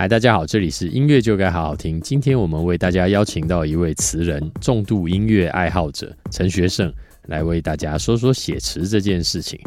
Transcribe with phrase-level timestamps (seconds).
[0.00, 2.00] 嗨，大家好，这里是音乐就该好好听。
[2.00, 6.88] 今天我们为大家邀请到一位词人、重度音乐爱好者陈学圣，
[7.26, 9.58] 来为大家说说写词这件事情。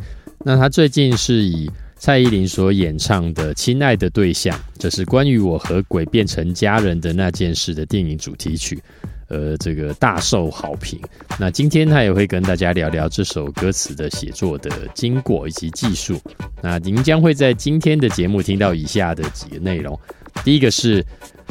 [0.46, 8.82] 那他最近是以蔡依林所演唱的《亲爱的对象》，这是关于我和鬼变成家人的那件事的电影主题曲，
[9.28, 10.98] 呃，这个大受好评。
[11.38, 16.18] 那今天他也会跟大家聊聊这首歌词的写作的经过以及技术。
[16.64, 20.00] 那您将会在今天的节目听到以下的几个内容。
[20.44, 21.06] 第一个是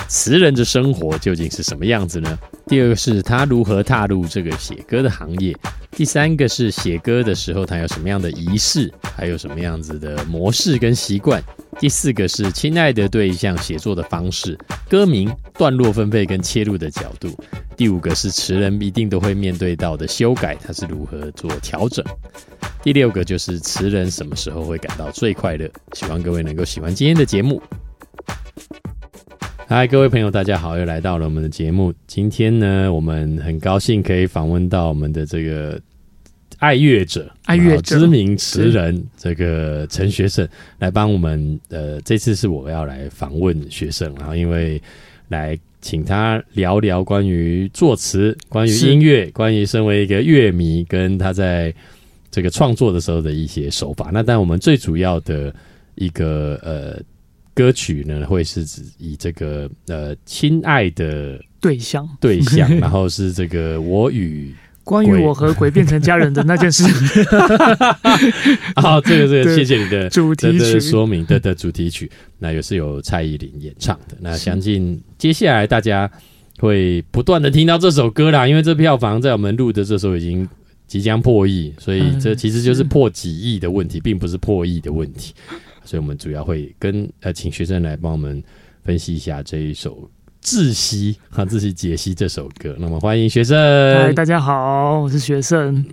[0.08, 2.38] 词人的生活究竟是什么样子呢？
[2.66, 5.56] 第二个是他如何踏入这个写歌的行业？
[5.92, 11.42] 第三个是写歌的时候他有什么样的仪式，还有什么样子的模式跟习惯？
[11.78, 14.56] 第四个是亲爱的对象写作的方式、
[14.88, 17.36] 歌名、段落分配跟切入的角度。
[17.76, 22.04] 第五个是词人一定都会面对到的修改，他是如何做调整？
[22.82, 25.68] 第六个就是词人什么时候会感到最快乐？
[25.92, 27.60] 希望各位能够喜欢今天的节目。
[29.66, 31.94] 嗨，各位朋友，大家好，又来到了我们的节目。
[32.08, 35.80] 今天呢，我们很高兴可以访问到我们的这个
[36.58, 40.48] 爱乐者、爱乐知名词人这个陈学圣
[40.80, 41.60] 来帮我们。
[41.68, 44.82] 呃，这次是我要来访问学圣，然后因为
[45.28, 51.72] 来请他聊聊关于作词、关于音乐、关于身为一个乐迷跟他在
[52.28, 54.10] 这个创作的时候的一些手法。
[54.12, 55.54] 那但我们最主要的
[55.94, 57.00] 一个呃。
[57.60, 66.84] 歌曲呢，会是指以这个呃亲爱的对象 对象，然后是这个我与关于我和鬼变成家人的那件事。
[68.76, 74.16] 好， 这个这个，谢谢你的主题曲说明的的主题曲，那也是由蔡依林演唱的。
[74.20, 76.10] 那相信接下来大家
[76.58, 80.48] 会不断的听到这首歌啦，因为这票房在我们录的这时候已经
[80.86, 85.34] 即将破亿，所以这其实就是破几亿的问题，并不是破亿的问题。
[85.84, 88.42] 所以，我们主要会跟呃，请学生来帮我们
[88.84, 90.08] 分析一下这一首
[90.46, 92.76] 《窒息》哈，窒息解析这首歌。
[92.78, 93.58] 那么，欢迎学生。
[93.94, 95.84] 嗨，大家好，我是学生。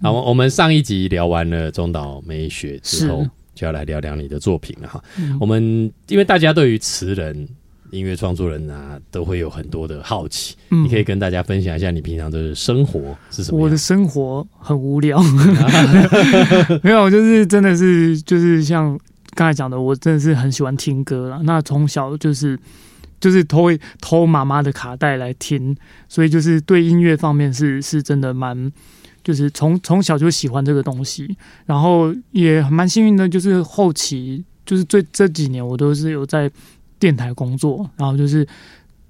[0.00, 5.02] 好，我们上一集聊完了中岛美雪之后，就要来聊聊你的作品了哈。
[5.38, 7.48] 我们因为大家对于词人、
[7.92, 13.58] 音乐创作人啊，都会有很多的好奇，你可以跟大家分享一下你平常的生活是什么？
[13.58, 15.22] 我的生活很无聊，
[16.82, 18.98] 没有，就是真的是就是像。
[19.34, 21.40] 刚才讲的，我真的是很喜欢听歌了。
[21.44, 22.58] 那从小就是
[23.18, 25.74] 就是偷偷妈妈的卡带来听，
[26.06, 28.70] 所以就是对音乐方面是是真的蛮，
[29.24, 31.34] 就是从从小就喜欢这个东西。
[31.64, 36.50] 然后也蛮幸运的，就是后期就是这这几年我都是有在
[37.02, 38.46] 电台工作，然后就是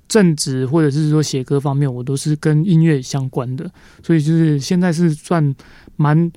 [0.08, 3.70] 正职或者是说写歌方面，我都是跟音乐相关的。
[4.03, 5.54] 所以就是现在是算
[5.97, 6.32] 蛮，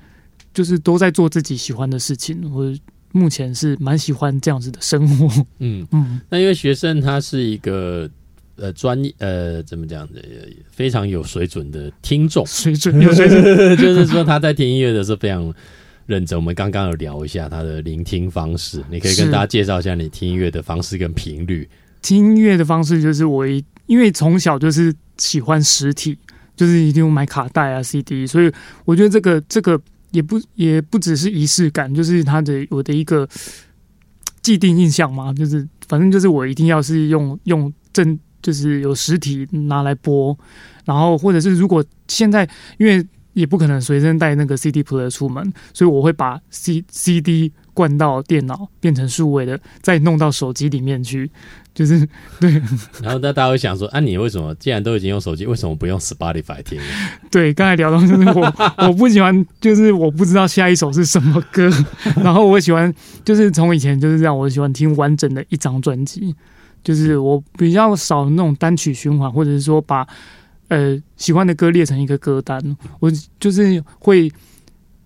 [0.52, 2.78] 就是都在做自己喜欢的事情，或者。
[3.12, 5.26] 目前是蛮喜欢这样子的生活，
[5.60, 6.20] 嗯嗯。
[6.28, 8.06] 那因为学生他是一个
[8.56, 10.22] 呃专业呃怎么讲的
[10.68, 13.42] 非常有水准的听众，水准有水准，
[13.78, 15.54] 就是说他在听音乐的时候非常
[16.06, 16.38] 认真。
[16.38, 21.68] 我们刚刚有聊一下他的聆听方式，你可以跟大家介绍一下你听音乐的方式跟频率。
[22.00, 26.16] 听音乐的方式就是我一因为从小就是喜欢实体，
[26.56, 28.50] 就是一定买卡带啊 CD，所以
[28.84, 29.80] 我觉得这个这个。
[30.12, 33.28] 也不也不只是仪式感，就是他的我的一个
[34.40, 40.34] 既定印象嘛，就是反正就是我一定要是用用正，就是有实体拿来播，
[40.86, 43.04] 然后或者是如果现在因为
[43.36, 51.30] 也不可能随身带那个 CD player 出门，所以我会把 C CD 灌到电脑变成数位的，再弄到手机里面去。
[51.74, 52.08] 就是
[52.40, 52.50] 对，
[53.02, 56.80] 然后那大家会想说啊，你为什么既然都已经用手机，为什么不用 Spotify 听？
[57.30, 58.54] 对，刚才聊到就是我
[58.88, 61.70] 我不喜欢，就是我不知道下一首是什么歌，
[62.24, 62.90] 然后我喜欢
[63.26, 66.34] 就是从以前就是这样，我喜欢听完整的一张专辑，
[66.82, 70.08] 就是我比较少那种单曲循环，或者是说把
[70.68, 74.30] 呃喜欢的歌列成一个歌单，我就是会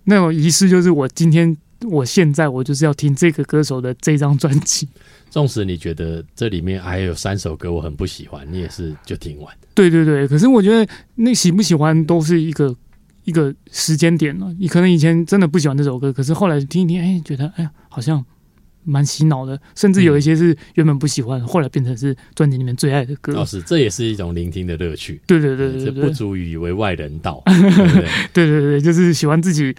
[0.04, 4.88] 那种仪式，就是我今天我现在我就是要听这个歌手的这张专辑。
[5.30, 9.54] 纵使你觉得这里面还有三首歌我很不喜欢，你也是就听完。
[9.74, 12.74] 对对对，可是我觉得那喜不喜欢都是一个
[13.24, 14.52] 一个时间点了。
[14.58, 18.24] 你可能以前真的不喜欢这首歌，可是后来听一听，哎，觉得哎呀，好像
[18.84, 19.60] 蛮洗脑的。
[19.74, 23.32] 甚至有一些是原本不喜欢，后来变成是专辑里面最爱的歌。
[23.32, 25.20] 老师，这也是一种聆听的乐趣。
[25.26, 27.42] 对对对对，这不足以为外人道。
[28.32, 29.74] 对对对，就是喜欢自己，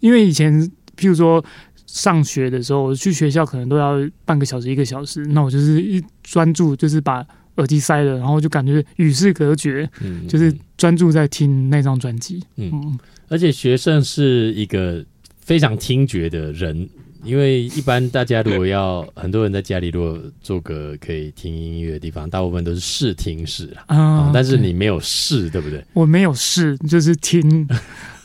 [0.00, 0.60] 因为以前
[0.96, 1.44] 譬如说。
[1.88, 5.24] 上学的时候，去学校可能都要半个小时、一个小时。
[5.26, 7.24] 那我就是一专注，就是把
[7.54, 12.42] 耳机塞了，然后就感觉与世隔绝，嗯，就是专注在听那张专辑。
[12.56, 15.02] 嗯，而且学生是一个
[15.38, 16.86] 非常听觉的人，
[17.26, 23.84] 因为一般大家如果要很多人在家里如果做个可以听音乐的地方，大部分都是试听室啦。
[23.88, 25.84] 啊啊，但是你没有试，对不对？
[25.92, 27.68] 我没有试，就是听，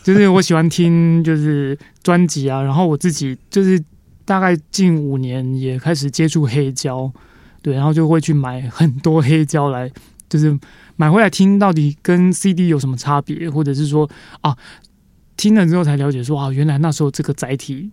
[0.03, 3.81] 就是我喜欢听就是专辑啊，然后我自己就是
[4.23, 7.11] 大概近五年也开始接触黑胶，
[7.61, 9.91] 对，然后就会去买很多黑胶来，
[10.29, 10.57] 就是
[10.95, 14.09] 买回来听到底跟 CD 有什么差别，或者是说
[14.41, 14.55] 啊，
[15.35, 17.89] 听了之后才了解说啊，原来那时候这个载体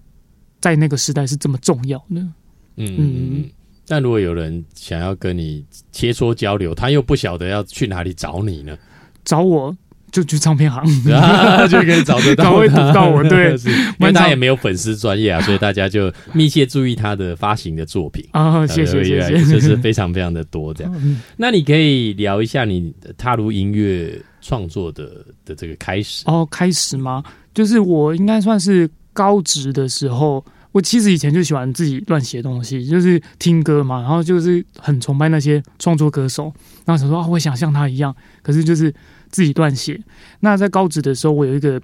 [0.60, 2.32] 在那个时代是这么重要呢。
[2.76, 3.44] 嗯。
[3.87, 8.76] 但如果有人想要跟你切磋交流，他又不晓得要去哪里找你呢？
[9.25, 9.75] 找我
[10.12, 18.26] 就去唱片行， 啊，就可以找得到找到我对是 因为他也没有粉丝专业啊， 所以大家就密切注意他的发行的作品。
[18.32, 20.93] 啊，谢谢谢谢，就是非常非常的多这样。
[21.02, 26.25] 嗯那你可以聊一下你踏入音乐创作的的这个开始。
[26.26, 27.22] 哦，开始吗？
[27.55, 28.88] 就是我应该算是
[29.19, 36.55] 高职的时候，我其实以前就喜欢自己乱写东西，就是听歌嘛，然后就是很崇拜那些创作歌手，
[36.85, 38.94] 然后想说啊，我想像他一样，可是就是
[39.29, 40.00] 自己乱写。
[40.38, 41.82] 那在高职的时候，我有一个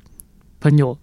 [0.61, 0.97] 朋友，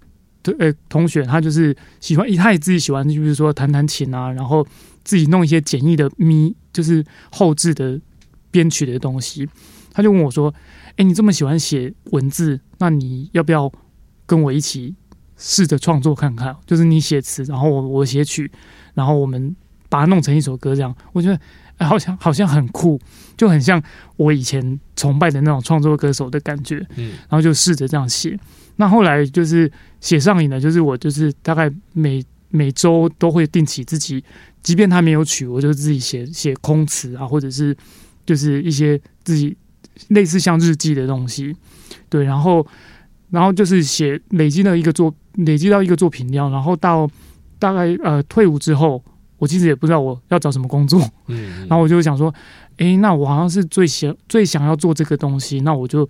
[0.57, 4.65] 呃，同学，他就是喜欢，他也自己喜欢，就是说弹弹琴啊，然后
[5.03, 7.99] 自己弄一些简易的咪，就是后置的
[8.49, 9.45] 编曲的东西。
[9.91, 10.53] 他就问我说
[10.95, 13.69] ：“哎，你这么喜欢写文字，那你要不要
[14.25, 14.95] 跟我一起
[15.43, 16.55] 试着创作看看？
[16.67, 18.49] 就是你写词，然后我我写曲，
[18.93, 19.55] 然后我们
[19.89, 21.35] 把它弄成一首歌，这样我觉得、
[21.77, 22.99] 哎好像好像很酷，
[23.35, 23.81] 就很像
[24.17, 26.77] 我以前崇拜的那种创作歌手的感觉。
[26.95, 28.39] 嗯然后就试着这样写。
[28.75, 34.23] 那后来就是写上瘾了，就是我就是大概每每周都会定期自己，
[34.61, 37.75] 即便他没有曲，我就自己写写空词啊，或者是
[38.27, 39.57] 就是一些自己
[40.09, 41.55] 类似像日记的东西，
[42.09, 42.65] 对，然后
[43.31, 47.09] 然后就是写累积了一个作累积到一个作品量，然后到
[47.57, 49.03] 大概呃退伍之后，
[49.37, 52.31] 我其实也不知道我要找什么工作，嗯，然后我就想说，
[52.77, 56.07] 诶，那我好像是最想最想要做这个东西，那我就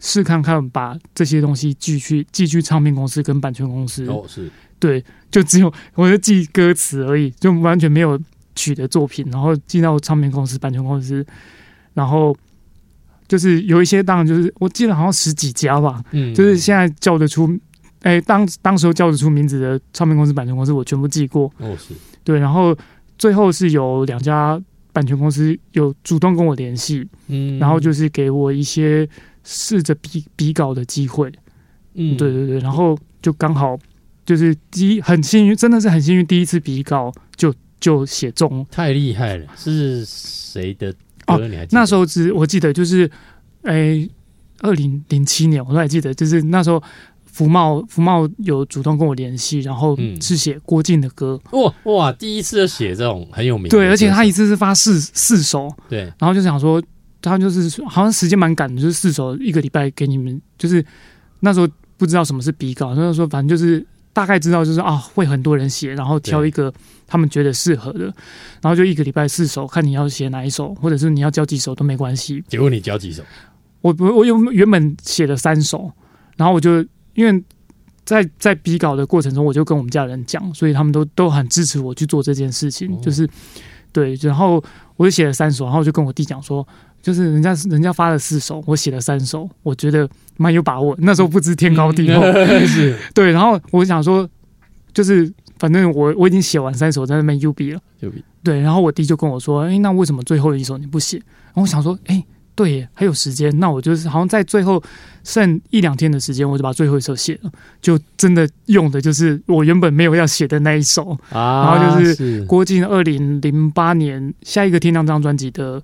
[0.00, 4.50] 试看看把这些东西寄去寄去唱片公司跟版权公司，哦是。
[4.80, 8.20] 对，就只有我就记歌词而已，就完全没有
[8.56, 11.24] 曲的作品，然后寄到唱片公司、版权公司，
[11.94, 12.36] 然后
[13.32, 17.48] 就是有一些当然就是我记得好像十几家吧，嗯就是现在叫得出，
[18.02, 21.50] 哎，当当时候叫得出名字的唱片公司、版权公司，我全部记过。
[21.56, 22.76] 哦是对，然后
[23.16, 24.60] 最后是有两家
[24.92, 29.08] 版权公司有主动跟我联系，嗯然后就是给我一些
[29.44, 31.32] 试着比比稿的机会。
[31.94, 33.78] 嗯对对对，然后就刚好
[34.26, 38.66] 就是第一很幸运，真的是很幸运，第一次比稿就就写中。
[38.70, 40.94] 太厉害了，是谁的
[41.26, 41.40] 哦
[41.70, 43.10] 那时候只我记得就是，
[43.62, 44.08] 哎，
[44.60, 46.82] 二零零七年我都还记得，就是那时候。
[47.34, 50.20] 福茂福茂有主动跟我联系，然后嗯。
[50.20, 56.00] 是写郭靖的歌，哇哇，第一次就写这种很有名的，对，而且他一次是发四四首，对。
[56.18, 56.82] 然后就想说，
[57.22, 60.84] 他就是好像时间蛮赶的，就是四首一个礼拜给你们，就是
[61.40, 61.66] 那时候
[61.96, 66.72] 不知道什么是比稿，那时候说反正就是大概知道就是啊会很多人写，然后挑一个
[67.06, 68.04] 他们觉得适合的，
[68.60, 72.42] 然后就一个礼拜四首，看你要写哪一首，或者是你要交几首都没关系。
[72.48, 73.22] 结果你交几首？
[73.80, 75.90] 我我我原原本写了三首，
[76.36, 77.42] 然后我就因为
[78.04, 83.28] 在在比稿的过程中，我就跟我们家人讲，所以他们都都很支持我去做这件事情，哦就是
[83.92, 84.62] 对，然后
[84.96, 86.66] 我就写了三首，然后我就跟我弟讲说，
[87.02, 90.96] 就是人家人家发了四首，我写了三首，我觉得蛮有把握。
[91.00, 92.22] 那时候不知天高地厚，
[93.12, 94.28] 对，然后我想说，
[94.94, 97.80] 就是反正我我已经写完三首在那边 U B 了，
[98.42, 101.18] 对，然后我弟就跟我说，哎，那为什么最后一首你不写？
[101.18, 102.24] 然后我想说，哎。
[102.54, 104.80] 对耶，还有时间，那我就是好像在最后
[105.24, 111.18] 剩一两天的时间，我就把最后一首写了，就真的用的就是我原本没有要写的那一首。
[111.30, 115.82] 啊，然后就是是郭靖二零零八年下一个天亮这张专辑的，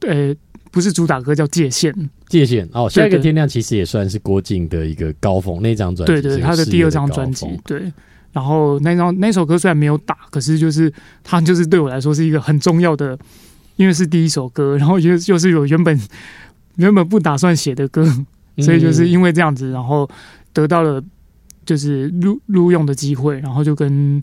[0.00, 0.34] 呃，
[0.70, 1.92] 不是主打歌叫《界限》，
[2.28, 7.92] 界限哦，下一个天亮其实也算是郭靖的一个高峰，那张专辑对对，他的第二张专辑，对。
[8.32, 10.92] 然后那张那首歌虽然没有打，可是就是
[11.24, 13.18] 他就是对我来说是一个很重要的，
[13.74, 16.00] 因为是第一首歌， 然后又又是有原本
[16.76, 18.06] 原本不打算写的歌，
[18.58, 20.08] 所以就是嗯因为这样子，然后
[20.52, 21.02] 得到了
[21.66, 24.22] 就是录录用的机会，然后就跟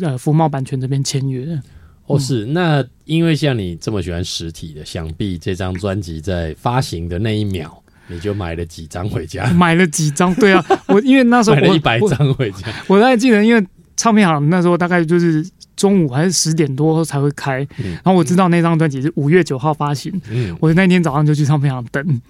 [0.00, 1.60] 呃福茂版权这边签约。
[2.06, 15.46] 哦是那因为像你这么喜欢实体的，想必这张专辑在发行的那一秒，你就买了几张回家，买了几张，对啊， 我因为那时候我买了一百我张回家，我 大概记得，因为唱片行那时候大概就是
[15.76, 22.20] 中午还是十点多才会开，嗯然后我知道那张专辑是五月九号发行，嗯，我那天早上就去唱片行等，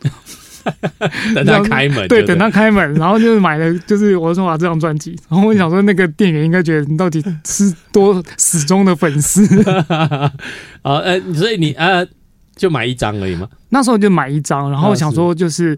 [1.35, 9.47] 等他开门，对，等他开门，然后就是买了，就是我说把这张专辑， 然后我想说那个店员应该觉得你到底是多死忠的粉丝
[9.89, 10.33] 啊，
[10.83, 12.07] 呃，所以你呃
[12.57, 13.49] 就买一张而已吗？
[13.69, 15.77] 那时候就买一张，然后想说就是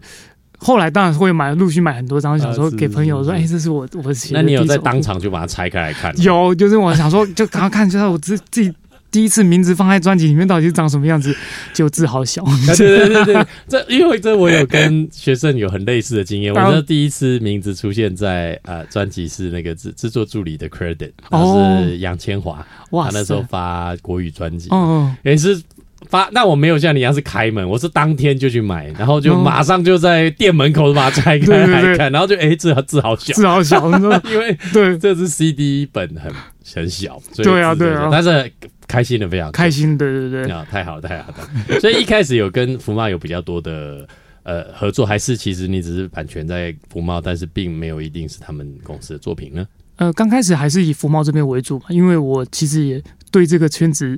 [0.57, 4.33] 后来当然会买，陆续买很多张，想说给朋友说，哎，这是我我写。
[4.33, 6.13] 那你有在当场就把它拆开来看？
[6.21, 8.73] 有，就是我想说就赶快看，就是我自自己。
[9.17, 11.35] 第一次名字放在专辑里面，到底是长什么样子？
[11.73, 12.43] 就字好小。
[12.77, 16.53] 对对对对，这因为这我有跟学生有很类似的经验。
[16.53, 22.63] 我的第一次名字出现在呃专辑是那个制制作助理的 credit，他是杨千华。
[22.91, 25.59] 哇，他那时候发国语专辑，嗯，也是
[26.11, 26.29] 发。
[26.31, 33.89] 那我没有像你一样是开门，我是当天就去买，然后就马上就在店门口把它拆开来 看，然后就哎字字好小，字好小，
[34.29, 36.31] 因为对这是 CD 本很
[36.75, 38.51] 很小，对啊对啊，但是。
[38.87, 41.49] 开心的非常开心，对对对，啊，太好太好了。
[41.81, 44.07] 所以一开始有跟福茂有比较多的
[44.43, 49.67] 呃合作，还是其实你只是版权在福茂，但是并没有一定是他们公司的作品呢？
[49.97, 54.17] 呃，刚开始还是以福茂这边为主嘛，因为我其实也对这个圈子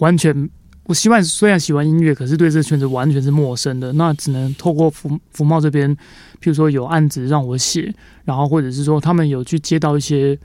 [0.00, 0.50] 完全，
[0.84, 10.38] 我希望虽然喜欢音乐，可是对这个圈子完全是陌生的，那只能透过福福茂这边，譬如说有案子让我写，然后或者是说他们有去接到一些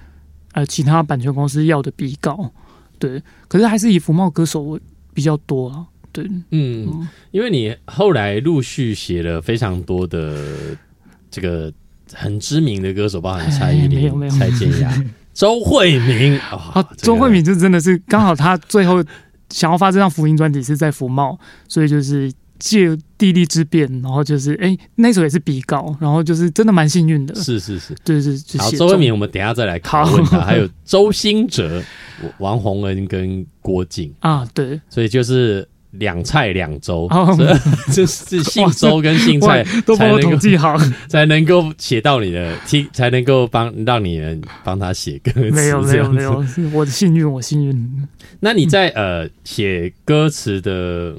[0.53, 2.53] 呃其他版权公司要的笔稿。
[3.00, 4.80] 对，可是还是以福茂歌手
[5.14, 5.86] 比较多啊。
[6.12, 10.38] 对，嗯，因为你后来陆续写了非常多的
[11.30, 11.72] 这个
[12.14, 16.88] 很知名的歌手，包含蔡依林、蔡健雅、 周慧敏啊。
[16.98, 19.04] 周慧敏就真的是刚好，他最后
[19.50, 21.38] 想要发这张福音专辑是在福茂，
[21.68, 22.32] 所以就是。
[22.58, 27.36] 借地利之便，然后就是哎，那首也是比稿，然后就是真的蛮幸运的。
[27.36, 28.58] 是是是，对是。
[28.58, 30.40] 好，周慧敏，我们等下再来考问他。
[30.40, 31.84] 还有周兴哲、
[32.40, 37.10] 王洪恩跟郭靖啊，对，所以就是两菜两周，
[37.94, 40.78] 这是姓周跟姓蔡都帮我统计好，
[41.10, 45.52] 才能够写到你的听，才能够帮让你们帮他写歌词。
[45.52, 46.44] 没有没有没有，
[46.74, 48.08] 我的幸运，我幸运。
[48.40, 51.16] 那你在呃写歌词的？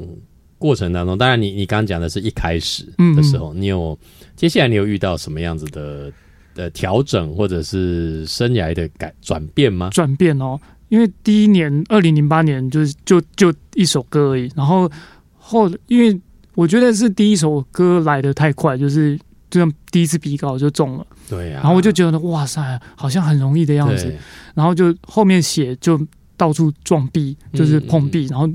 [0.58, 2.84] 过程当中，当然你你刚刚讲的是一开始
[3.14, 3.98] 的时候，你有
[4.34, 6.10] 接下来你有遇到什么样子的
[6.54, 9.90] 的调整，或者是生涯的改转变吗？
[9.90, 10.58] 转变哦，
[10.88, 14.90] 因为第一年二零零八年就是就就一首歌而已，然后
[15.36, 16.18] 后因为
[16.54, 19.18] 我觉得是第一首歌来的太快，就是
[19.50, 24.10] 就像第一次比稿就中了，对呀，然后我就觉得哇塞，好像很容易的样子，
[24.54, 26.00] 然后就后面写就
[26.38, 28.48] 到处撞壁，就是碰壁，然后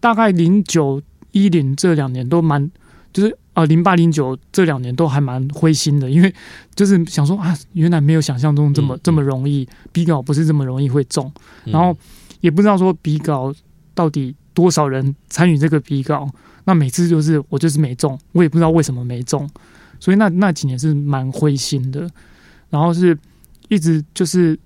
[0.00, 1.00] 大概零九。
[1.34, 2.70] 一零这两年都蛮，
[3.12, 6.32] 就是啊，零八零九这两年都还蛮灰心的，因为
[6.76, 11.30] 就是想说啊，原来没有想象中这么这么容易，比稿不是这么容易会中，
[11.64, 11.94] 然后
[12.40, 13.52] 也不知道说比稿
[13.94, 16.28] 到底多少人参与这个比稿，
[16.64, 19.48] 那每次就是我就是没中，我也不知道为什么没中，
[19.98, 22.08] 所以那那几年是蛮灰心的，
[22.70, 23.18] 然后是
[23.68, 24.56] 一直就是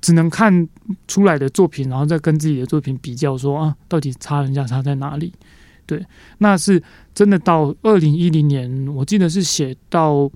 [0.00, 0.68] 只能看
[1.06, 5.32] 出来的作品，然后再跟自己的作品比较，说啊，到底差人家差在哪里。
[5.86, 6.04] 对，
[6.38, 6.82] 那是
[7.14, 7.36] 真的。
[7.46, 10.28] 到二零一零年，我记得是写到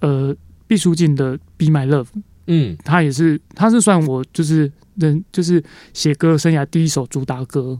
[0.00, 0.34] 呃
[0.66, 2.04] 毕书尽的《Be My Love》，
[2.48, 7.78] 嗯，他也是，他是算我就是人就是写歌生涯第一首主打歌，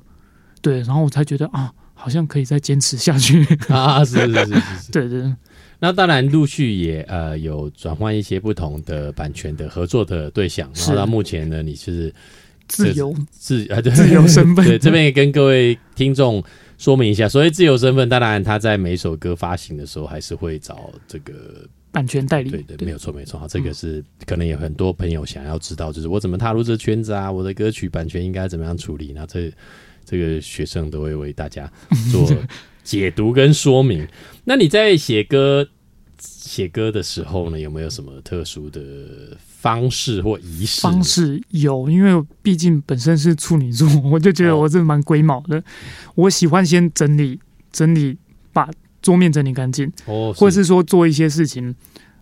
[0.62, 5.34] 对，然后我才觉得啊，好像可以再坚持下去啊，是是是是 是，对对。
[5.80, 12.14] 那当然，陆续也呃有转换一些不同的版权的合作的对象，然后到目前呢，你是
[12.68, 16.44] 自由自啊自由身份， 对，这边也跟各位听众。
[16.80, 22.48] 说明一下，所谓自由身份，当然他在每首歌发行的时候，还是会找这个版权代理。
[22.48, 23.46] 对对，没有错没错。
[23.50, 27.30] 这个是可能有很多朋友想要知道，就是我怎么踏入这圈子啊？
[27.30, 29.12] 我的歌曲版权应该怎么样处理？
[29.14, 29.52] 那这
[30.06, 31.70] 这个学生都会为大家
[32.10, 32.26] 做
[32.82, 34.08] 解读跟说明。
[34.44, 35.68] 那你在写歌
[36.18, 38.80] 写歌的时候呢，有没有什么特殊的？
[39.60, 45.62] 方式或仪式方式有，因为毕竟本身是处女座，我就觉得我是蛮龟毛的。
[46.14, 47.38] 我喜欢先整理
[47.70, 48.16] 整理，
[48.54, 48.70] 把
[49.02, 51.74] 桌面整理干净，哦，或者是说做一些事情。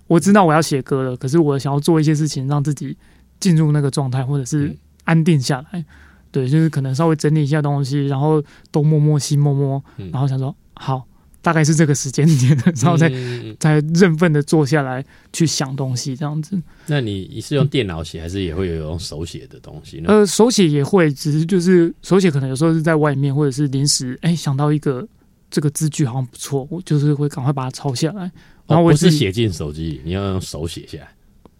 [0.09, 2.97] 我知道我要写歌了，可是我想要做一些事情，让自己
[3.39, 5.85] 进入那个状态，或者是安定下来。
[6.33, 8.43] 对，就是可能稍微整理一下东西，然后
[8.73, 9.81] 东摸摸西摸摸，
[10.11, 11.07] 然后想说好。
[11.49, 13.11] 大概是这个时间点，然后再
[13.59, 15.03] 再认份的坐下来
[15.33, 16.61] 去想东西，这样子。
[16.85, 20.09] 那你你是用电脑写，还是也会有用手写的东西呢？
[20.09, 25.09] 呃，手写也会，只是就是手写可能有时候是在外面，或者是临时哎想到一个
[25.51, 28.31] 这个字句好像不错，我就是会赶快把它抄下来。
[28.67, 31.09] 然后我是写进手机里，你要用手写下来，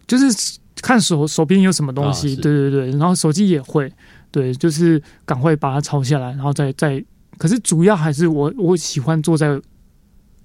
[0.07, 2.91] 就是看手手边有什么东西，对对对。
[2.99, 3.91] 然后手机也会，
[4.31, 7.03] 对，就是赶快把它抄下来，然后再再。
[7.39, 9.57] 可是主要还是我我喜欢坐在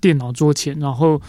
[0.04, 1.22] 电脑桌前，然后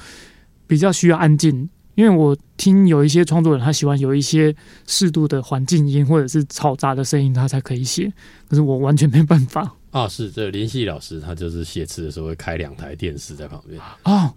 [0.67, 1.69] 比较需要安静。
[1.95, 4.53] 因为我听有一些创作人，他喜欢有一些
[4.85, 8.13] 适度的环境音或者是嘈杂的声音，他才可以写。
[8.49, 9.77] 可是我完全没办法。
[9.93, 13.81] 啊，是这林夕老师，他就是写词的时候会开两台电视在旁边。
[14.03, 14.35] 啊，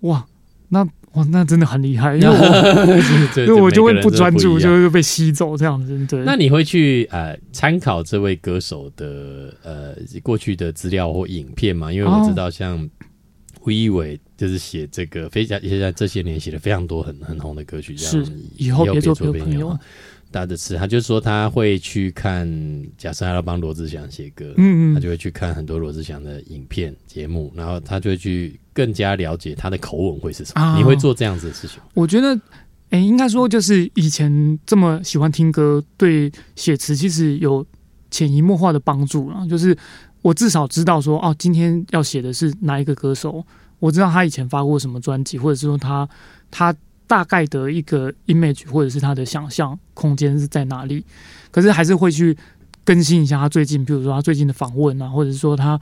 [0.00, 0.26] 哇，
[0.68, 6.06] 那哇那真的很厉害， 因为我因为我就会不专注，就会被吸走这样子。
[6.06, 11.90] 对，那你会去呃参考这位歌手的呃过去的资料或影片吗？
[11.90, 12.86] 因为我知道像
[13.60, 18.24] 胡一伟就是写这个非常现在这些年写的非常多很很红的歌曲，是
[18.56, 19.78] 以后别做朋友。
[20.30, 22.46] 大的词，他就说他会去看，
[22.98, 30.76] 假设他要帮罗志祥写歌，嗯嗯，他就会去看很多罗志祥的影片节目，然后他就会去更加了解他的口吻会是什么。
[30.76, 31.78] 你会做这样子的事情？
[31.94, 32.38] 我觉得，
[32.90, 37.64] 哎，应该说就是以前这么喜欢听歌，对写词其实有
[38.10, 39.46] 潜移默化的帮助了。
[39.48, 39.74] 就是
[40.22, 43.44] 我至少知道说，哦，今天要写的是哪一个歌手，
[43.78, 46.08] 我知道他以前发过什么专辑，或者是说他
[46.50, 46.74] 他。
[47.08, 51.02] 大概的一个 image 或者是他的想象空间是在哪里？
[51.50, 52.36] 可是还是会去
[52.84, 55.80] 更新一下他最近，比如说他最近的访问啊，或者是说他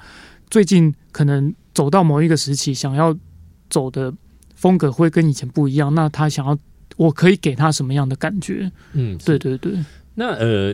[0.49, 3.12] 最近可能走到某一个时期，想要
[3.69, 4.14] 走的
[4.55, 5.93] 风格会跟以前不一样。
[5.97, 6.57] 那他想要，
[6.97, 8.71] 我可以给他什么样的感觉？
[8.93, 9.85] 嗯，对对对。
[10.14, 10.73] 那呃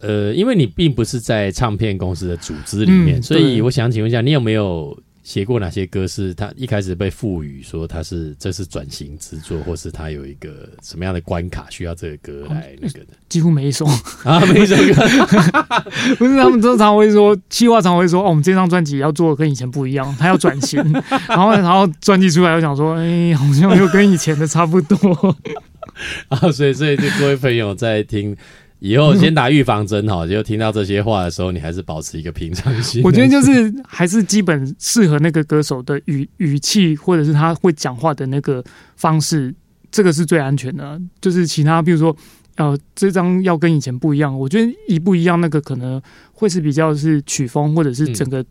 [0.00, 4.98] 呃，因为你并不是在唱片公司的组织里面，所以我想请问一下，你有没有？
[5.22, 13.06] 写过哪些歌是他一开始被赋予说他是这是转型之作，或是他有一个什么样的关卡需要这个歌来那个的？
[13.28, 13.84] 几乎每一首
[14.24, 15.06] 啊，每一首歌
[16.18, 20.82] 不是他们通常会说，企划常会说哦，我们这张专辑要做跟以前不一样，他要转型，
[21.28, 25.36] 然后然后专辑出来，我想说，哎，好像又跟以前的差不多
[26.28, 28.36] 啊，所以所以就各位朋友在听。
[28.80, 33.02] 以后先打预防针哈，就听到这些话的时候，你还是保持一个平常心。
[33.04, 38.64] 我觉得就是还是基本适合那个歌手的语语气，或者是他会讲话的那个
[38.96, 39.54] 方式，
[39.92, 40.98] 这个是最安全的。
[41.20, 42.16] 就是其他，比如说，
[42.56, 46.00] 呃，这张要跟以前不一样，我觉得一不一样，那个可能
[46.32, 48.42] 会是比较是曲风，或者是整个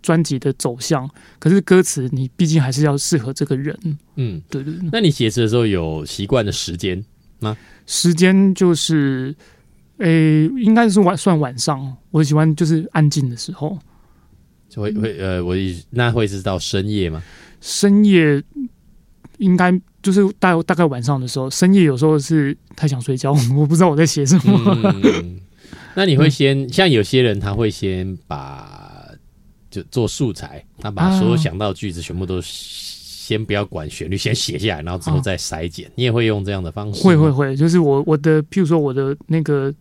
[0.00, 1.06] 专辑的走向。
[1.38, 3.78] 可是歌词，你毕竟还是要适合这个人。
[4.14, 4.72] 嗯，对对。
[4.90, 7.04] 那你写词的时候有习惯的时间
[7.40, 7.54] 吗？
[7.84, 9.36] 时间就是。
[9.98, 13.78] 诶，应该是晚算晚上，我喜欢就是安静的时候，
[14.68, 15.54] 就会会呃，我
[15.90, 17.22] 那会是到深夜吗？
[17.62, 18.42] 深夜
[19.38, 24.92] 应该就是大大概晚上的时候，深夜有时候是太想睡觉， 我不知道我在写什么。
[25.94, 29.08] 那你会先像有些人，他会先把
[29.70, 35.90] 就做素材，他把所有想到句子全部都先不要管旋律，先写下来，然后之后再筛减。
[35.94, 37.02] 你也会用这样的方式？
[37.02, 39.74] 会会会，就是我我的譬如说我的那个。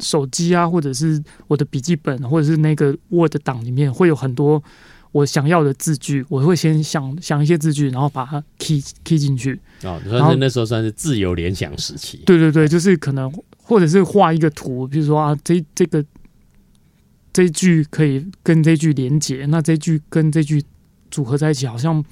[0.00, 4.62] 手机啊，或者是我的笔记本，或者是那个 Word 档里面，会有很多
[5.12, 6.24] 我想要的字句。
[6.28, 9.60] 我会先想想一些字句，然后把它 key key 进去。
[9.82, 12.18] 哦，你说那时候算是自由联想时期。
[12.26, 16.04] 对对对，就是可能或者是画一个图，比如说啊，这这个
[17.32, 20.62] 这句可以跟这句连接，那这句跟这句
[21.10, 22.04] 组合在一起，好像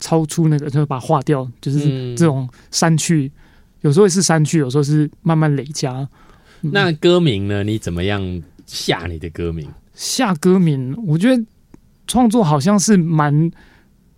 [0.00, 3.30] 超出那个，就把它划掉，就是这种删去。
[3.82, 6.06] 有时候是删去，有时候是慢慢累加。
[6.72, 7.62] 那歌名呢？
[7.64, 9.68] 你怎么样下你的歌名？
[9.94, 11.44] 下歌名，我觉得
[12.06, 13.50] 创作好像是蛮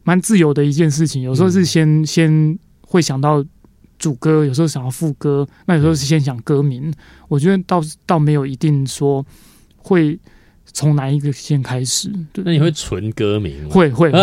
[0.04, 1.22] 蛮自由的一件事情。
[1.22, 3.44] 有时候是先先会想到
[3.98, 6.92] 主歌，有时候想要副歌，那有时候是先想歌名。
[7.28, 9.24] 我觉得倒倒没有一定说
[9.76, 10.18] 会。
[10.72, 12.10] 从哪一个先开始？
[12.34, 13.68] 那你会存歌名？
[13.68, 14.18] 会会会，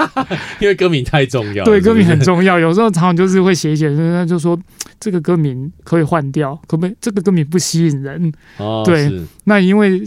[0.60, 1.64] 因为歌名太重要。
[1.64, 2.58] 对，歌名很重要。
[2.58, 4.58] 有时候常常就是会写一写，那就说
[4.98, 6.96] 这个歌名可以换掉，可不可以？
[7.00, 8.32] 这个歌名不吸引人。
[8.56, 9.12] 哦，对。
[9.44, 10.02] 那因为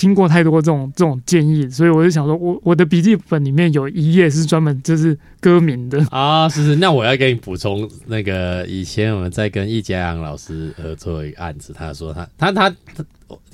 [0.00, 6.48] 听过太多这种这种建议，所以我就想说，我我的笔记本里面有一页是专门就是歌名的啊。
[6.48, 13.04] 是是，那我要给你补充那个，以前我们在跟易家阳老师合作一个案子，他说他他他他。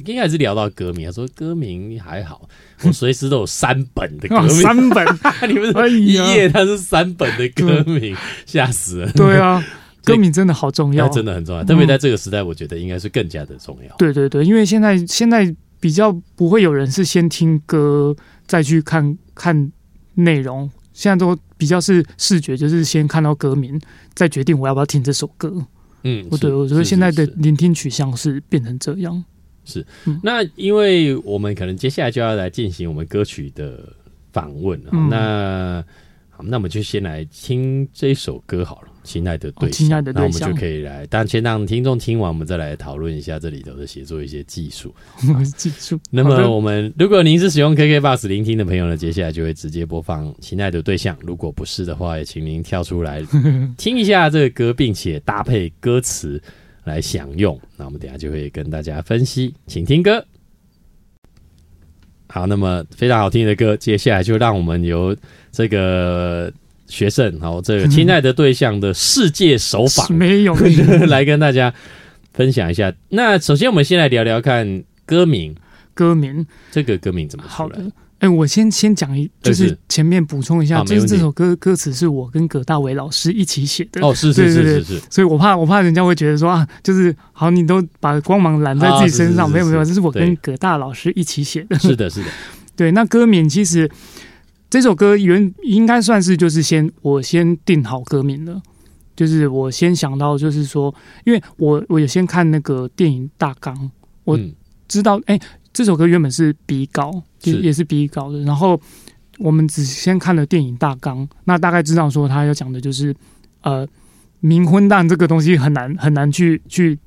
[0.06, 2.48] 应该是聊到歌名，他说歌名还好，
[2.82, 5.06] 我随时都有三本的歌名，三本，
[5.50, 9.12] 你们一页他是三本的歌名，吓死了。
[9.12, 9.62] 对啊，
[10.02, 13.94] 歌名真的好重要，真的很重要，特别在这个时代，我觉得应该是更加的重要。
[13.98, 18.14] 对对对，因为现在现在比较不会有人是先听歌
[18.46, 19.72] 再去看看
[20.14, 23.80] 内容，现在都比较是视觉，就是先看到歌名
[24.14, 25.64] 再决定我要不要听这首歌。
[26.02, 29.24] 嗯，我对，我觉得现在的聆听取向是变成这样。
[29.64, 29.84] 是，
[30.22, 33.92] 那因为我们可能接下来就要来进行我们歌曲的
[34.32, 35.08] 访问嗯。
[35.08, 35.84] 那
[36.36, 39.86] 好，那我们就先来听这首歌好了，《亲爱的对象》。
[39.88, 44.94] 亲爱的对象，那我们就可以来，但先让听众听完，我们再来讨论一下这里头的写作一些技术。
[45.56, 45.98] 技术。
[46.10, 51.16] 那么我们，如果您是使用 KK Bus 聆听的朋友呢，接下来就会直接播放《亲爱的对象》。
[51.22, 53.24] 如果不是的话，也请您跳出来
[53.78, 56.38] 听一下这个歌，并且搭配歌词
[56.84, 57.58] 来享用。
[57.78, 60.22] 那我们等下就会跟大家分析，请听歌。
[62.28, 65.16] 好，那么非常好听的歌，接下来就让我们由
[65.56, 66.52] 这个
[66.86, 70.54] 学生，好，这个亲爱的对象的世界首访，没有
[71.08, 71.72] 来跟大家
[72.34, 72.92] 分享一下。
[73.08, 75.56] 那首先，我们先来聊聊看歌名，
[75.94, 77.78] 歌名这个歌名怎么出来？
[78.18, 84.06] 哎，我先先讲一，就是前面补充一下，就是这首歌歌词是我跟葛大伟老师一起写的。
[84.06, 91.78] 哦，是是是是是，所以我怕我怕人家会觉得说啊，就是好，你都把光芒揽在自己身上，没有没有，这是我跟葛大老师一起写的。
[91.78, 92.28] 是的，是的，
[92.76, 92.92] 对。
[92.92, 93.90] 那歌名其实
[94.76, 98.60] 这首歌原应该算是就是先我先定好歌名了，
[99.16, 103.90] 就是我先想到就是说，因为我我有先看那个电影大纲，
[104.24, 104.38] 我
[104.86, 105.40] 知道哎。
[105.72, 108.38] 这首歌原本是比稿，也也是比稿的。
[108.44, 108.80] 然后
[109.38, 113.14] 我们只先看了电影大纲，那大概知道说他要讲的就是，
[113.60, 113.86] 呃，
[114.42, 116.98] 冥婚蛋这个东西很难很难去去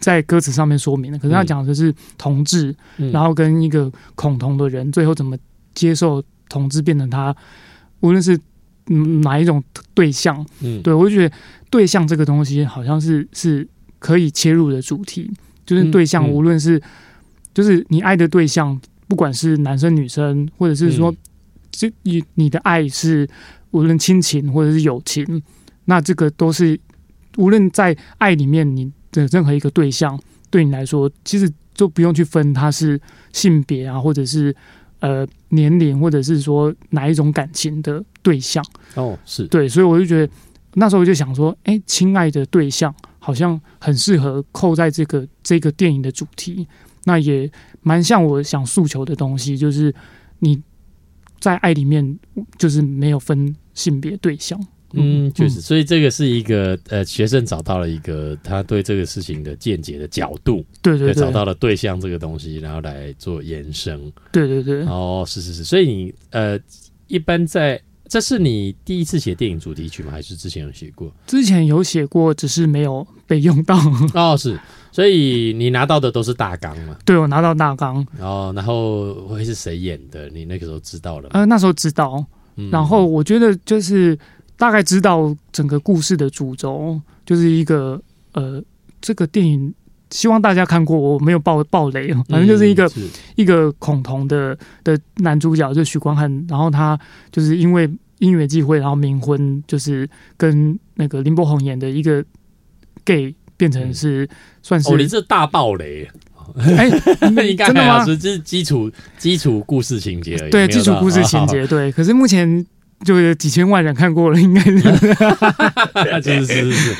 [0.00, 1.18] 在歌词上面说明的。
[1.18, 2.76] 可是他讲的是同志，
[3.10, 5.34] 然后跟一个恐同的人最后怎么
[5.72, 7.34] 接受同志变成他，
[8.00, 8.38] 无论是
[9.22, 9.62] 哪一种
[9.94, 11.34] 对象，嗯，对我就觉得
[11.70, 13.66] 对象这个东西好像是是
[13.98, 15.30] 可以切入的主题，
[15.66, 16.80] 就是对象无论是。
[17.54, 21.12] 就是你爱的对象，不管是男生女生，或者是说，
[21.72, 23.28] 这你你的爱是
[23.72, 25.42] 无论亲情或者是友情，
[25.86, 26.78] 那这个都是
[27.36, 30.16] 无论在爱里面，你的任何一个对象，
[30.50, 33.00] 对你来说，其实就不用去分他是
[33.32, 34.54] 性别啊，或者是
[35.00, 38.64] 呃年龄，或者是说哪一种感情的对象。
[38.94, 40.32] 哦，是对，所以我就觉得
[40.74, 46.66] 那时候我就想说，哎，亲爱的对象好像很适合扣在这个这个电影的主题。
[47.04, 49.94] 那也蛮像我想诉求的东西，就是
[50.40, 50.62] 你
[51.40, 52.18] 在爱里面，
[52.58, 54.60] 就是没有分性别对象。
[54.92, 64.10] 嗯，确实，所以这个是一个呃，学生找到了一个他对这个事情的见解的角度，对对对，找到了对象这个东西，然后来做延伸。
[64.32, 64.82] 对对对。
[64.86, 66.58] 哦，是是是，所以你呃，
[67.06, 70.10] 一般在这是你第一次写电影主题曲吗？
[70.10, 71.12] 还是之前有写过？
[71.26, 73.78] 之前有写过，只是没有被用到。
[74.14, 74.58] 哦，是。
[74.90, 76.96] 所以你拿到的都是大纲嘛？
[77.04, 78.04] 对，我拿到大纲。
[78.18, 80.30] 哦，然后会是谁演的？
[80.30, 81.28] 你那个时候知道了？
[81.34, 82.24] 呃，那时候知道。
[82.72, 84.18] 然后我觉得就是
[84.58, 87.98] 大概知道整个故事的主轴，就是一个
[88.32, 88.62] 呃，
[89.00, 89.72] 这个电影
[90.10, 92.90] 希望大家看过，我没有爆爆雷，反正就是一个
[93.36, 96.98] 一个恐同的的男主角，就许光汉，然后他
[97.32, 102.22] 就是因为音乐机会，然后冥婚，就是跟那个林柏宏演的一个
[103.04, 103.34] gay。
[103.58, 104.28] 变成是
[104.62, 106.08] 算是哦，你这大爆雷，
[106.76, 106.86] 哎，
[107.26, 108.04] 应该真的吗？
[108.04, 111.90] 这是基础基础故事情节而已，对，基础故事情节 对。
[111.90, 112.64] 可是目前
[113.04, 114.78] 就有几千万人看过了，应该是，
[116.22, 116.96] 是是是是，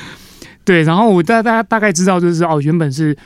[0.64, 0.82] 对。
[0.82, 3.16] 然后我大大家大概知道，就是哦，原本是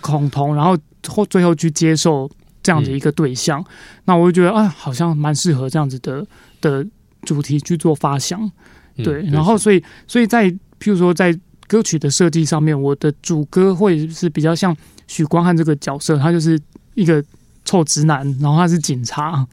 [0.00, 0.76] 恐同，然后
[1.06, 2.30] 后最后去接受
[2.62, 3.64] 这样的一个对象，
[4.04, 6.26] 那我就觉得啊，好像蛮适合这样子的
[6.60, 6.86] 的
[7.22, 8.50] 主题去做发想，
[8.96, 9.22] 对。
[9.30, 10.50] 然后所以所以在
[10.80, 11.38] 譬如说在。
[11.70, 14.74] 歌曲的设计上面，我的主歌会是比较像
[15.06, 16.58] 许光汉这个角色，他就是
[16.94, 17.22] 一个
[17.62, 19.46] 臭直男，然后他是警察。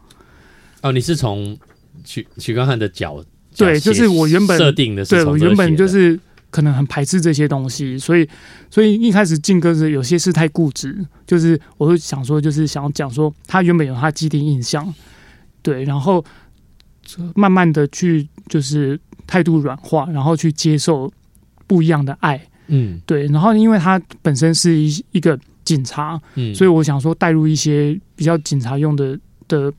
[0.81, 1.57] 哦，你是从
[2.05, 3.23] 许许光汉的脚
[3.57, 8.27] 对，就是我原本设定的，对我原本就是可能很排斥这些东西，所以
[8.69, 14.93] 所以一开始进歌是有些事太固执，就是我会想说，就是想要讲说他原本有他既定印象，
[15.61, 16.23] 对，然后
[17.35, 21.11] 慢慢的去就是态度软化，然后去接受。
[21.67, 23.25] 不一样的爱，嗯，对。
[23.25, 29.73] 然后，因为他本身是一一个警察，嗯，所以我想说带入一些比较警察用的的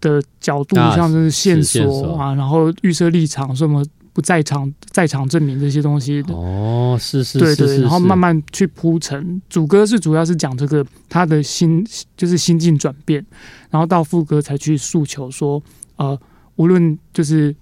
[0.00, 6.22] 的角度，像是线索啊，然后预设立场，什么不在场在场证明这些东西。
[6.28, 7.80] 哦，是是，对对。
[7.80, 11.86] 然后慢慢去铺陈，主歌是主要是讲这个他的心
[12.16, 13.24] 就是心境转变，
[13.70, 15.62] 然后到副歌才去诉求说，
[15.96, 16.18] 呃，
[16.56, 17.54] 无论就是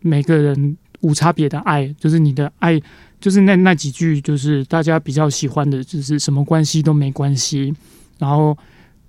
[0.00, 0.76] 每个人。
[1.02, 2.80] 无差别的爱，就是你的爱，
[3.20, 7.72] 就是那那几句，就是大家比较喜欢的，就是什么关系都没关系。
[8.18, 8.56] 然后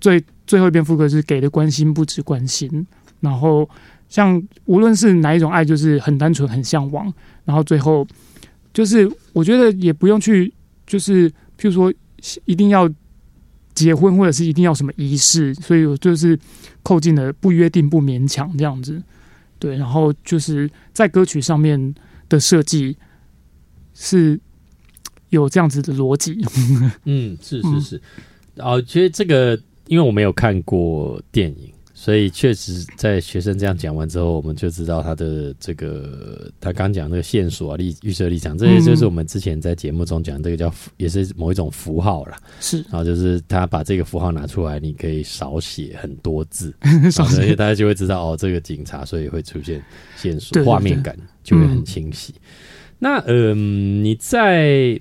[0.00, 2.86] 最最后一遍副歌是给的关心不止关心。
[3.20, 3.68] 然后
[4.08, 7.12] 像无论是哪一种爱，就是很单纯、很向往。
[7.44, 8.06] 然后最后
[8.72, 10.52] 就是我觉得也不用去，
[10.86, 11.92] 就是譬如说
[12.44, 12.88] 一定要
[13.74, 15.54] 结婚，或者是一定要什么仪式。
[15.54, 16.38] 所以我就是
[16.82, 19.02] 扣进了不约定、不勉强这样子。
[19.58, 21.94] 对，然后就是在歌曲上面
[22.28, 22.96] 的设计
[23.94, 24.38] 是
[25.30, 26.40] 有这样子的逻辑。
[27.04, 28.02] 嗯，是是是。
[28.58, 31.72] 哦，其实这个，因为我没有看过电影。
[32.00, 42.38] 所以确实，在学生这样讲完之后，我们就知道他的这个他刚讲那个线索啊、立预设立场，这些就是我们之前在节目中讲这个叫也是某一种符号啦。
[42.60, 46.72] 是，然后就是他把这个符号拿出来，你可以少写很多字，
[47.10, 49.82] 少写大家就会知道哦，这个警察，所以会出现
[50.16, 52.32] 线索，画面感就会很清晰。
[53.00, 55.00] 那嗯，你在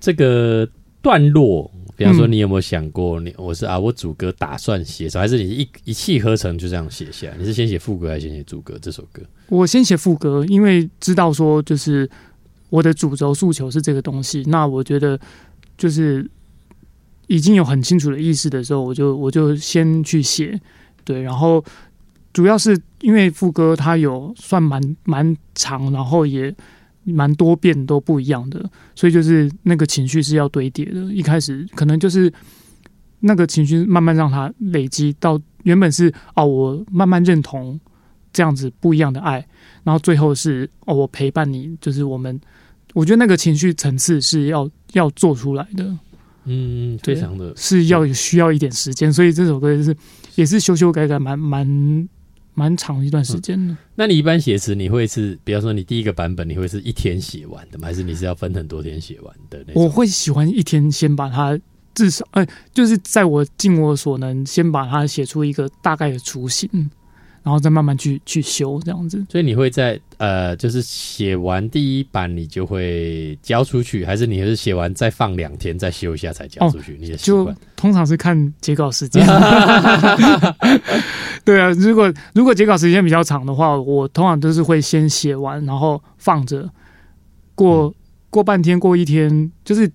[0.00, 0.66] 这个
[1.02, 1.70] 段落。
[1.98, 7.28] 比方说，你有没有想过，你我是啊，我主歌打算写什么，还是你一一气呵成就这样写下？
[7.36, 8.78] 你是先写副歌还是先写主歌？
[8.80, 12.08] 这首歌我先写副歌，因为知道说就是
[12.70, 14.44] 我的主轴诉求是这个东西。
[14.46, 15.18] 那我觉得
[15.76, 16.24] 就是
[17.26, 20.60] 已经有很清楚的意思的时候，我就我就先去写。
[21.02, 21.64] 对，然后
[22.32, 26.54] 主要是因为副歌它有算蛮蛮长，然后也。
[27.12, 31.00] 蛮多变都不一样的，所以就是那个情绪是要堆叠的。
[31.12, 32.32] 一开始可能就是
[33.20, 37.78] 那个情绪慢慢让它累积到原本是哦，我慢慢认同
[38.32, 39.46] 这样子不一样的爱，
[39.84, 42.40] 然后最后是哦，我陪伴你，就是我们。
[42.94, 45.96] 我觉得那个情绪层次是要要做出来的，
[46.44, 49.94] 嗯，非常的是要需要一点时间，所以这首歌就是
[50.36, 52.08] 也是修修改改，蛮蛮。
[52.58, 53.76] 蛮长一段时间的。
[53.94, 57.86] 那你一般写词，你会是，比方说你第一个版本，你会是一天写完的吗？
[57.86, 59.64] 还是你是要分很多天写完的？
[59.74, 61.56] 我会喜欢一天先把它
[61.94, 66.68] 至少，哎，就是在我尽我所能，先把它写出一个大概的雏形。
[67.48, 76.98] 然后再慢慢去去修这样子，所以你会在呃，就是写完第一版你就会交出去，还是你是写完再放两天再修一下才交出去？
[77.00, 79.26] 你的习惯通常是看截稿时间。
[81.42, 86.68] 对啊，如果如果截稿时间比较长的话，我通常都是会先写完，然后放着
[87.54, 87.94] 过
[88.28, 89.90] 过半天，过一天，就是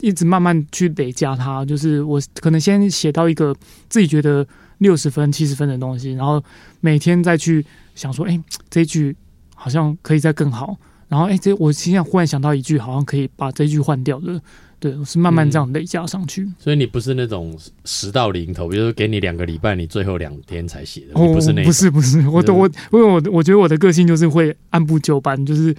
[0.00, 1.66] 一直慢慢去累加它。
[1.66, 3.54] 就是我可能先写到一个
[3.90, 4.46] 自己觉得。
[4.84, 6.42] 六十分、七十分的东西，然后
[6.80, 9.16] 每天再去想说，哎，这句
[9.54, 10.76] 好像可以再更好。
[11.08, 14.38] 然后，哎，这我现在忽然想到一句，好像可以把这句换掉的。
[14.78, 16.46] 对，我是慢慢这样累加上去。
[16.58, 21.64] 所以你不是那种十到零头，比如说给你两个礼拜，你最后两天才写的，不是那？
[21.64, 25.74] 不是不是，我我因为我我觉得我的个性就是会按部就班，就是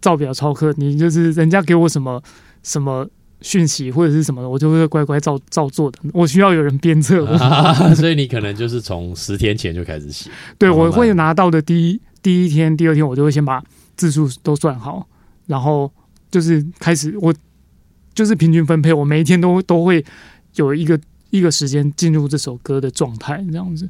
[0.00, 0.74] 照表抄课。
[0.76, 2.20] 你就是人家给我什么
[2.64, 3.08] 什么。
[3.42, 5.98] 讯息或者是什么的，我就会乖乖照照做的。
[6.12, 7.36] 我需要有人鞭策我，
[7.96, 10.30] 所以你可能就是从十天前就开始写。
[10.58, 13.62] 对，我会拿到的第一第一天、第二天，我就会先把
[13.96, 15.08] 字数都算好，
[15.46, 15.90] 然后
[16.30, 17.34] 就是开始我
[18.12, 20.04] 就是平均分配，我每一天都都会
[20.56, 21.00] 有一个
[21.30, 23.88] 一个时间进入这首歌的状态，这样子。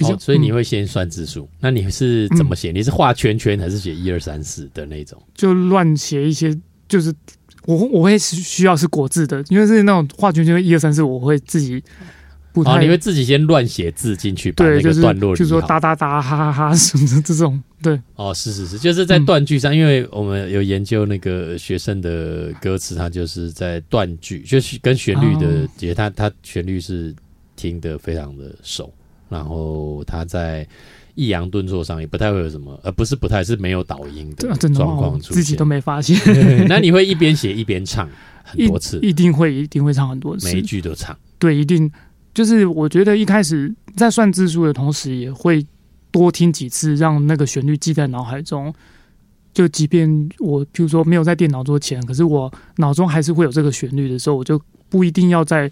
[0.00, 1.48] 哦，所以你会先算字数？
[1.60, 2.70] 那你是怎么写？
[2.70, 5.22] 你是画圈圈还是写一二三四的那种？
[5.34, 6.54] 就乱写一些，
[6.86, 7.14] 就是。
[7.66, 11.82] 我我会需要是国字的，因为是那种画圈圈一二三四，我会自己
[12.52, 12.82] 不太。
[12.82, 18.00] 你会自己先乱写字进去，把那个段落就说哒哒哒哈哈哈什么的这种，对。
[18.16, 27.14] 哦，是是是，就是在断句上，因为我们有研究那个学生的歌词，他就是在断句，就是跟旋律的节，他他旋律是
[27.56, 28.92] 听得非常的熟，
[29.28, 30.66] 然后他在。
[31.14, 36.16] 抑扬顿挫上也不太会有什么，呃，不是不太是没有导音的状况出现，自己都没发现。
[36.68, 38.08] 那你会一边写一边唱
[38.42, 38.98] 很多次？
[39.00, 41.16] 一定会，一定会唱很多次，每一句都唱。
[41.38, 41.90] 对，一定
[42.32, 45.64] 就是我觉得一开始在算字数的同时，也会
[46.10, 48.72] 多听几次，让那个旋律记在脑海中。
[49.52, 55.70] 就即便我比如说没有在电脑桌前，可是我脑中还是会有这个旋律的时候，我就不一定要在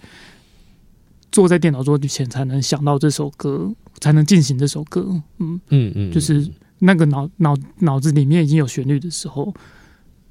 [1.32, 3.74] 坐在电脑桌前才能想到这首歌。
[4.00, 5.04] 才能进行这首歌，
[5.38, 9.52] 嗯嗯嗯，就是那个脑脑脑子里面已经有旋律的时候，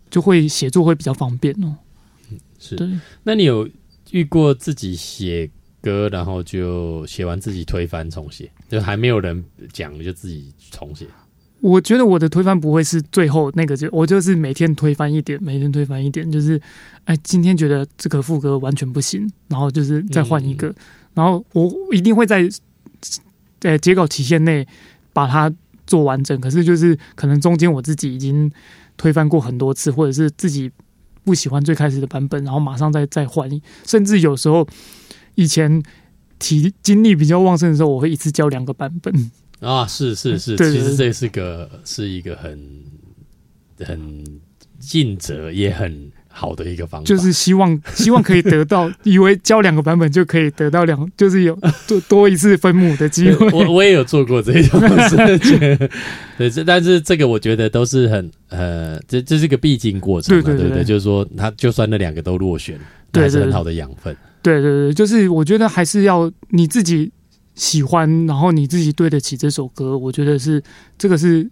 [0.10, 1.76] 就会写作会比较方便哦。
[2.32, 2.78] 嗯，是。
[2.78, 2.90] 对，
[3.24, 3.70] 那你有
[4.12, 11.06] 遇过自己写歌，然后就写完自己推翻重写，就还没有人讲就自己重写？
[11.62, 16.62] 我觉得我的推翻不会是最后那个，就我就是每天推翻一点，每天推翻一点，就是
[17.06, 20.74] 哎，今天觉得这个副歌完全不行，然后就是再换一个，
[21.14, 22.50] 然后我一定会在。
[23.60, 24.66] 在截稿期限内
[25.12, 25.52] 把它
[25.88, 28.50] 做完整，可是就是可能中间我自己已经
[28.98, 30.70] 推翻过很多次，或者是自己
[31.24, 33.50] 不喜欢最开始的版本，然后马上再再换，
[33.84, 34.66] 甚至有时候
[35.34, 35.82] 以前
[36.38, 42.60] 体精力比较旺盛的时候，我会一次交两个版本啊，是是是，其实这是个是一个很
[43.80, 44.24] 很
[44.80, 46.12] 尽责也很。
[46.40, 53.50] 好的一个方法，就是希望希望可以得到， 以为教两个版本就可以得到两，就是有多多一次分母的机会。
[53.50, 55.58] 我我也有做过这种事情，
[56.38, 60.84] 对，这但是这个我觉得都是很呃，这这是个必经过程嘛，对对对？
[60.84, 62.80] 就是说，他就算那两个都落选，
[63.12, 64.16] 对很好的养分。
[64.44, 67.12] 对对对，就是我觉得还是要你自己
[67.58, 70.64] 喜欢，然后你自己对得起这首歌，我觉得是
[70.98, 71.50] 这个是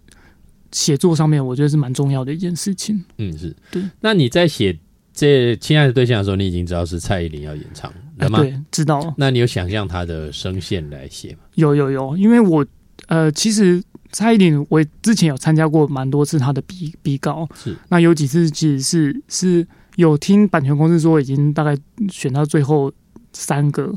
[0.72, 3.04] 写作上面，我觉得是蛮重要的一件事情。
[3.18, 3.82] 嗯，是对。
[4.00, 4.78] 那你在写
[5.12, 8.38] 这《亲爱的对象》的时候，你已经知道是蔡依林要演唱了吗？
[8.38, 9.14] 对，知道。
[9.18, 11.40] 那你有想象她的声线来写吗？
[11.56, 12.64] 有有有，因为我
[13.08, 19.66] 呃，其实蔡依林我之前有参加过蛮多次她的比比稿，是那有几次其实是是
[19.96, 21.76] 有听版权公司说已经大概
[22.10, 22.92] 选到最后
[23.32, 23.92] 三个，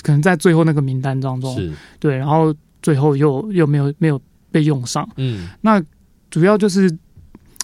[0.00, 1.54] 可能在最后那个名单当中，
[2.00, 4.18] 对，然后最后又又没有没有
[4.50, 5.06] 被用上。
[5.16, 5.50] 嗯。
[5.60, 5.82] 那
[6.30, 6.90] 主要就是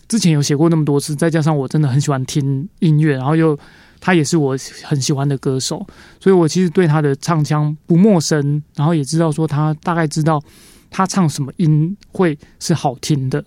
[0.07, 3.59] 之前有写过那么多次，再加上我真的很喜欢听音乐，然后又
[3.99, 5.85] 他也是我很喜欢的歌手，
[6.21, 10.43] 所以我其实对他的唱腔不陌生，然后也知道说他大概知道
[10.91, 13.43] 他唱什么音会是好听的，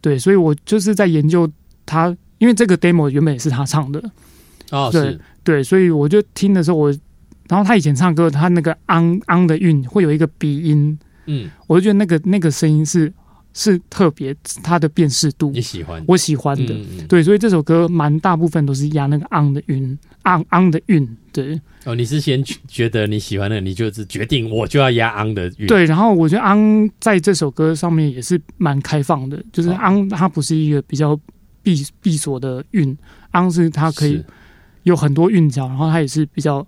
[0.00, 1.48] 对，所以我就是在研究
[1.86, 4.02] 他，因为这个 demo 原本也是他唱的，
[4.72, 6.92] 哦，对，对，所以我就听的时候我。
[7.48, 13.10] 然后他以前唱歌，他那个昂昂的韵会有一个鼻音，嗯，我就觉得那个那个声音是
[13.54, 16.74] 是特别，它的辨识度你喜欢我喜欢的。
[16.74, 21.08] 嗯嗯对，所以这首歌蛮大部分都是压那个昂的韵，昂昂的韵。
[21.32, 31.18] 对哦，你是先觉得你喜欢的，你就是决定我就要压昂的韵，对，然后我觉得昂在这首歌上面也是蛮开放的，就是哦昂它不是一个比较
[31.62, 32.96] 闭闭锁的韵，
[33.30, 34.22] 昂是它可以
[34.82, 36.66] 有很多韵脚，然后它也是比较。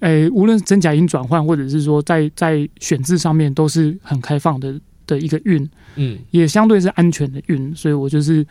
[0.00, 5.68] 诶，无论是真假音转换，或者是说在在选字上面，都是很开放的的一个韵。
[5.96, 8.46] 嗯也相对是安全的韵，所以我就是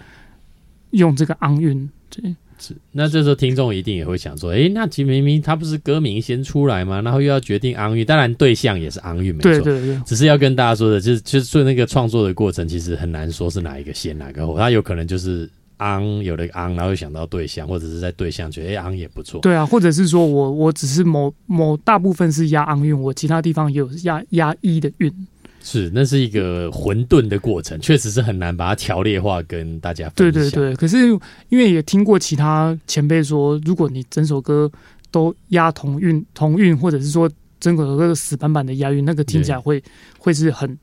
[0.91, 1.89] 用这个昂韵。
[2.09, 2.75] 对，是。
[2.91, 7.01] 那这时候听众一定也会想说，诶，那其实明明他不是歌名先出来吗？
[7.01, 9.51] 然后又要决定昂韵，当然对象也是昂韵，没错。
[9.51, 19.41] 对对对只是要跟大家说的，就是就是做那个创作的过程，其实很难说是哪一个先哪个后，他有可能就是昂有了昂，然后又想到对象，或者是在对象觉得哎昂也不错。
[19.41, 25.13] 对啊，或者是说我我只是某某大部分是押昂韵，我其他地方也有押押一的韵。
[25.61, 30.31] 是，那是一个混沌的过程，确实是很难把它条列化跟大家分享。
[30.31, 31.09] 对对对，可是
[31.49, 34.71] 因为也听过其他前辈说，如果你整首歌
[35.11, 39.83] 都押同韵同韵，或者是说整首歌死板板的押韵，那个听起来会
[40.17, 40.77] 会是很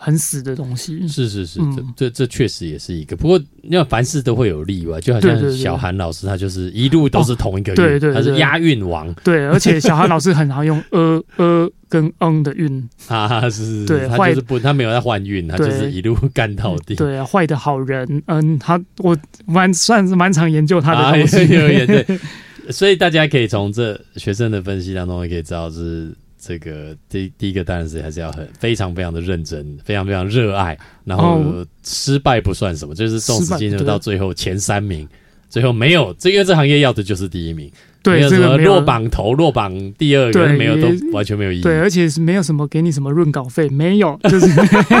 [0.00, 1.06] 很死的东西。
[1.08, 3.16] 是是是，嗯这这这确实也是一个。
[3.16, 12.88] 不过，那凡事都会有例外，就好像对对对小韩老师，他就是一路都是同一个韵，对对对他是押韵王对，而且小韩老师很常用 呃呃跟嗯的韵。
[13.08, 16.94] 啊，是是是，他就是不，他没有在换韵，他就是一路干到底。
[16.94, 21.52] 对啊，坏的好人，嗯，他我蛮算是蛮常研究他的啊，有东西。
[21.52, 22.06] 有有对，
[22.70, 35.08] 所以大家可以从这学生的分析当中，也可以知道是这个第第一个当然是还是要很非常非常的认真，非常非常热爱，然后哦失败不算什么，就是纵使失败进入到最后前三名。
[35.50, 37.72] 最后没有，这因为这行业要的就是第一名，
[38.02, 41.62] 对，没有什么这个落榜头、落榜第二个没有，都完全没有意义。
[41.62, 44.46] 对，而且是没有什么给你什么润稿费，没有，就是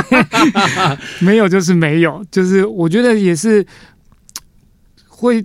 [1.20, 3.66] 没有，就是没有，就是我觉得也是
[5.06, 5.44] 会，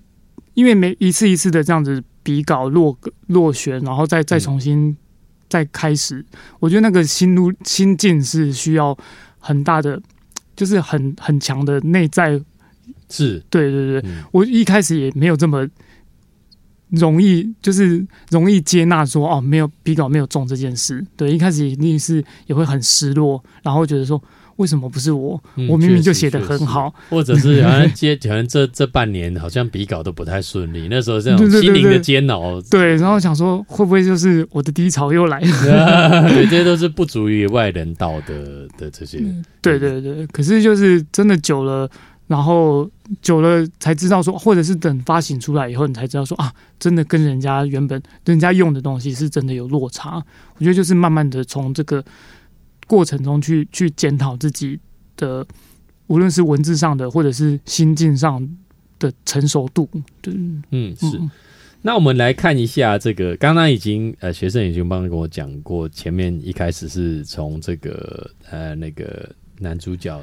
[0.54, 4.96] 因为每一次一次的这样子比稿落落选，然后再再重新
[5.54, 6.26] 再开始，
[6.60, 8.98] 我觉得那个心路心境是需要
[9.38, 10.02] 很大的，
[10.56, 12.42] 就是很很强的内在。
[13.08, 15.68] 是，对对对，嗯我一开始也没有这么
[16.90, 21.06] 容易，就是容易接纳说哦，没有比稿没有中这件事。
[21.16, 24.20] 对，一开始一定是也会很失落，然后觉得说
[24.58, 25.42] 为什么不是我？
[25.56, 26.94] 嗯我明明就写的很好。
[27.10, 36.30] 或者是 好像接，可能这这半年好像比稿都不太顺利，那时候这种心灵的煎熬，对，然后想说会不会就是我的低潮又来了？
[36.30, 39.20] 对，这些都是不足以外人道的的这些。
[39.62, 41.90] 对对对，可是就是真的久了，
[42.28, 42.90] 然后
[43.22, 50.24] 久了才知道说，或者是等发行出来以后，你才知道说啊，真的跟人家原本人家用的东西是真的有落差。
[50.58, 52.04] 我觉得就是慢慢的从这个
[52.94, 54.80] 过程中去去检讨自己
[55.18, 55.46] 的，
[56.06, 58.48] 无论是文字上的或者是心境上
[59.00, 59.90] 的成熟度。
[60.22, 60.32] 对，
[60.70, 61.18] 嗯，是。
[61.18, 61.32] 嗯
[61.86, 69.30] 那我们来看一下这个，刚刚已经呃，学生已经帮跟我讲过，前面一开始是从这个呃那个
[69.60, 70.18] 男主角、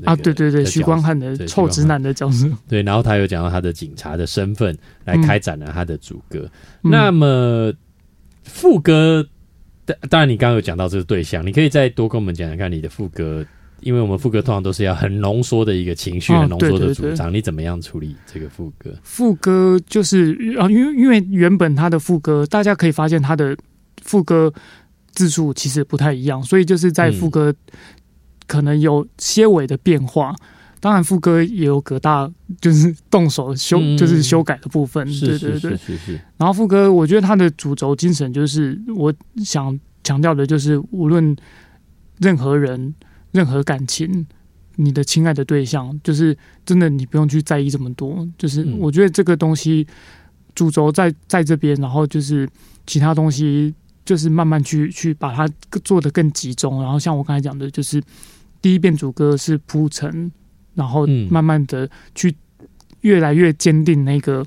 [0.00, 2.48] 那啊，个对对对，徐光汉的臭直男的角色。
[2.68, 6.48] 对，然后他有讲到他的警察的身份，来开展了他的主歌。
[6.84, 7.72] 嗯那么
[8.44, 9.26] 副歌，
[9.92, 13.44] 当当然你刚刚有讲到这个对象，你可以再多跟我们讲讲看你的副歌
[13.80, 18.94] 因为我们副歌通常都是要很浓缩的一个情绪，哦很浓缩的对对对主张，你怎么样处理这个副歌？
[19.02, 23.56] 副歌就是啊，因为因为原本他的副歌，大家可以发现他的
[24.02, 24.52] 副歌
[25.12, 27.54] 字数其实不太一样，所以就是在副歌
[28.46, 30.34] 可能有些微的变化。
[30.80, 32.28] 当然，副歌也有葛大
[32.60, 35.06] 就是动手修，嗯就是修改的部分。
[35.20, 35.76] 对对对是。
[35.76, 39.12] 是是，然后副歌，我觉得它的主轴精神就是我
[39.44, 41.36] 想强调的，就是无论
[42.18, 42.94] 任何人、
[43.32, 44.26] 任何感情，
[44.76, 48.26] 你的亲爱的对象，就是真的你不用去在意这么多。
[48.38, 49.86] 就是嗯我觉得这个东西
[50.54, 52.48] 主轴在在这边，然后就是
[52.86, 53.74] 其他东西
[54.06, 55.46] 就是慢慢去去把它
[55.84, 56.82] 做得更集中。
[56.82, 58.02] 然后像我刚才讲的，就是
[58.62, 60.32] 第一遍主歌是铺陈，
[60.74, 62.34] 然后嗯慢慢的去
[63.00, 64.44] 越来越坚定那个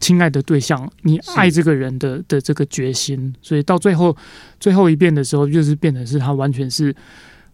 [0.00, 4.14] 亲爱的对象，你爱这个人的的这个决心，所以到最后
[4.60, 6.94] 最后一遍的时候，就是变得是他完全是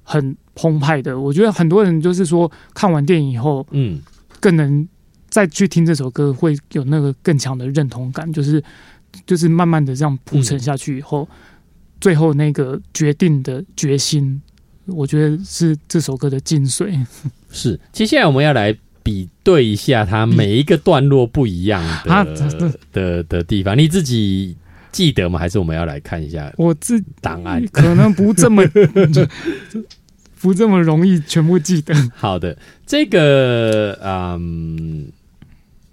[0.02, 1.18] 很澎湃的。
[1.18, 4.00] 我觉得很多人就是说看完电影以后，嗯，
[4.40, 4.88] 更能
[5.28, 8.62] 再去听这首歌，会有那个更强的认同感，就是
[9.26, 11.28] 就是慢慢的这样铺陈下去以后，
[12.00, 14.42] 最后那个决定的决心。
[14.93, 16.99] 我觉得是这首歌的精髓。
[17.51, 17.78] 是。
[17.93, 22.24] 接下来我们要来比对一下它每一个段落不一样的、啊
[22.93, 24.57] 的的地方，你自己
[24.93, 25.38] 记得吗？
[25.38, 27.64] 还是我们要来看一下我自档案？
[27.72, 28.62] 可能不这么
[30.41, 31.95] 不这么容易全部记得。
[32.14, 35.11] 好的，这个嗯，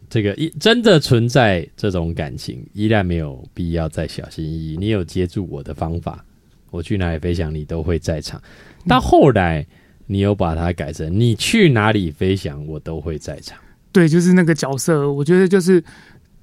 [0.10, 4.78] 这个一真的存在这种感情，依然没有必要再小心翼翼。
[4.78, 6.24] 你有接住我的方法，
[6.72, 8.42] 我去哪里飞翔，你都会在场。
[8.88, 9.66] 到后来，
[10.08, 13.58] 你又把它改成你去哪里飞翔，我都会在场。
[13.92, 15.84] 对，就是那个角色，我觉得就是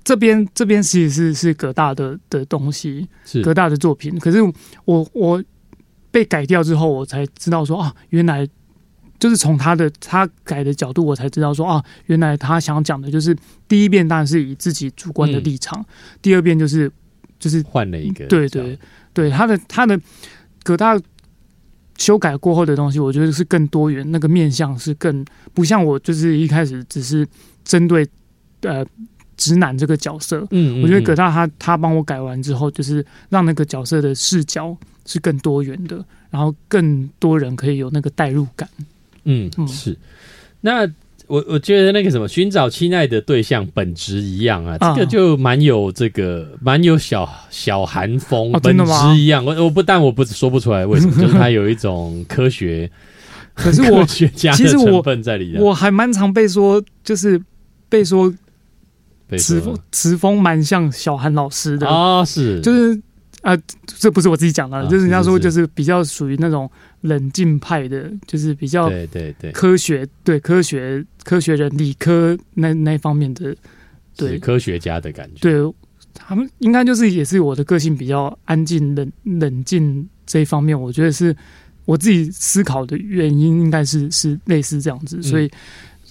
[0.03, 4.18] 这边这边其实是是葛大的的东西，是葛大的作品。
[4.18, 4.38] 可是
[4.84, 5.42] 我我
[6.11, 8.47] 被改掉之后，我才知道说啊，原来
[9.18, 13.36] 就是从他的他改的角度，我才知道说啊，原来他想讲的就是
[13.68, 15.84] 第一遍当然是以自己主观的立场，
[16.20, 16.90] 第二遍就是
[17.38, 18.78] 就是换了一个对对
[19.12, 19.99] 对，他的他的
[20.62, 21.01] 葛大
[21.99, 27.26] 修改过后的东西，我觉得是更多元，那个面向是更不像我就是一开始只是
[27.64, 28.07] 针对
[28.62, 28.84] 呃
[29.36, 30.40] 直男这个角色。
[30.51, 34.76] 嗯，嗯我觉得嗯葛大他他帮我改完之后，就是让那个角色的视角
[35.07, 38.68] 是更多元的，然后更多人可以有那个代入感。
[39.24, 39.97] 嗯嗯是。
[40.61, 40.86] 那
[41.35, 49.45] 我我觉得那个什么，寻找亲爱的对象本质一样啊，啊这个就蛮有这个蛮有小小韩风，本质一样。
[49.45, 52.89] 我我不但我不说不出来为什么， 就是它有一种科学
[53.55, 55.61] 可是我 科学家的其实我成分在里的。
[55.61, 57.41] 我还蛮常被说，就是
[57.89, 58.32] 被说
[59.37, 61.89] 词风词风蛮像小韩老师的。
[61.89, 63.01] 啊是就是
[63.43, 63.55] 啊、
[63.85, 66.70] 这不是我自己讲的，啊就是人家说就是比较属于那种
[67.05, 73.55] 冷静派的，就是比较对对对，科学，对科学科学人理科那那方面的，
[74.16, 75.40] 对科学家的感觉。
[75.40, 75.74] 对
[76.14, 81.36] 他们应该就是也是我的个性比较安静冷冷静这一方面，我觉得是
[81.84, 85.50] 我自己思考的原因，应该是是类似这样子，所以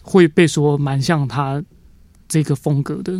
[0.03, 1.63] 会被说蛮像他
[2.27, 3.13] 这个风格的。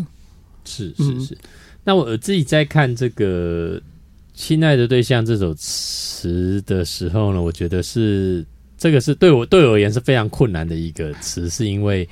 [0.63, 1.38] 是嗯是是。
[1.84, 3.80] 那我自己在看这个
[4.34, 8.45] 《亲爱的对象》这首词的时候呢，我觉得是
[8.77, 12.07] 这个是对我对我而言是非常困难的一个词，是因为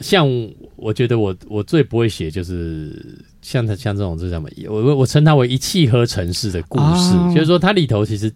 [0.00, 0.28] 像
[0.76, 8.32] 我觉得我我最不会写就是像他像这种这什么，我我我称它为一气呵成式的故事，啊就是说它里头其实。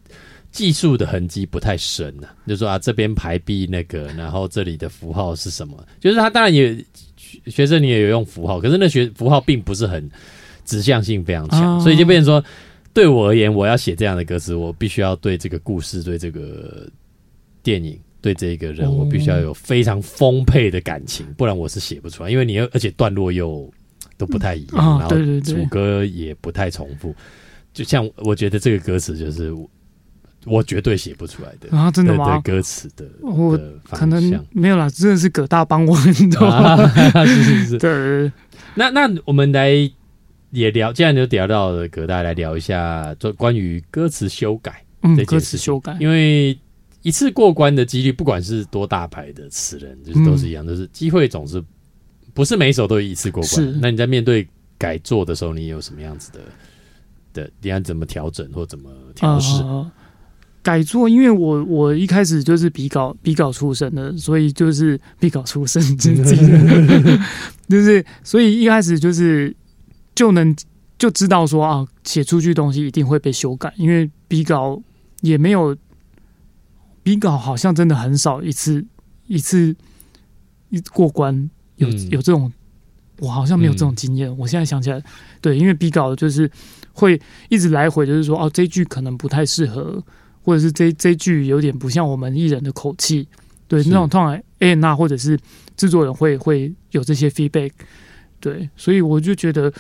[0.51, 5.77] 技术的痕迹不太深呐、啊，就说啊这边排比那个，然后这里的符号是什么？
[6.01, 6.75] 就是他当然也
[7.49, 10.11] 学生你也有用符号，可是那学符号并不是很
[10.65, 12.43] 指向性非常强，哦所以就变成说，
[12.99, 16.91] 对我而言，我要写这样的歌词，我必须要对这个故事、对这个
[17.63, 22.31] 电影、对这个人，哦我必须要有非常丰沛的感情，不然我是写不出来。
[22.31, 23.73] 因为你要，而且段落又
[24.17, 27.15] 都不太一样，啊然后对对对主歌也不太重复。
[27.73, 29.71] 就像我觉得这个歌词就是我
[30.45, 32.41] 我绝对写不出来的啊，真的吗？
[32.41, 36.83] 歌词的我的可能没有啦，真的是葛大帮我，你知道吗？
[37.15, 38.33] 啊 是是是，对，
[38.75, 39.89] 那那我们来
[40.51, 46.59] 也聊，既然就聊到了葛大，来聊一下就关于歌词修改嗯这，件歌词修改，因为
[47.03, 51.63] 一次过关的几率，不管是多大牌的词人，就是都是一样，就是机会总是
[52.35, 53.81] 不是每一首都一次过是关。
[53.81, 54.47] 那你在面对
[54.77, 56.41] 改作的时候，你有什么样子的
[57.33, 57.51] 的？
[57.61, 59.63] 你要怎么调整或怎么调试？
[59.63, 59.91] 呃
[60.61, 67.19] 改作，因为我我一开始就是比稿比稿出身的，所以就是比稿出身， 就是自己的
[67.69, 69.55] 就是所以一开始就是
[70.19, 70.53] 就能
[70.99, 74.83] 就知道说啊，写出去东西一定会被修改，因为比稿
[75.21, 75.77] 也没有
[77.05, 78.85] 比稿好像真的很少一次
[79.29, 79.77] 一次
[80.71, 82.53] 一过关有、嗯有这种，
[83.21, 84.37] 我好像没有这种经验。
[84.37, 85.01] 我现在想起来，
[85.41, 86.51] 对，因为比稿就是
[86.93, 90.03] 会一直来回，就是说哦，这句可能不太适合，
[90.43, 93.29] 或者是这这句有点不像我们艺人的口气，
[93.69, 95.39] 对，那种通常 A 那或者是
[95.77, 97.71] 制作人会会有这些 feedback，
[98.41, 99.73] 对，所以我就觉得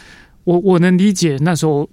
[0.48, 1.86] 我我能理解那时候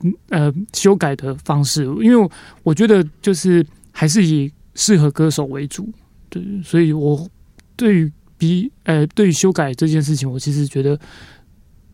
[0.00, 2.30] 嗯呃修改的方式，因为我
[2.62, 5.88] 我觉得就是还是以适合歌手为主，
[6.28, 7.26] 对，所以我
[7.76, 10.98] 对于比呃对于修改这件事情，我其实觉得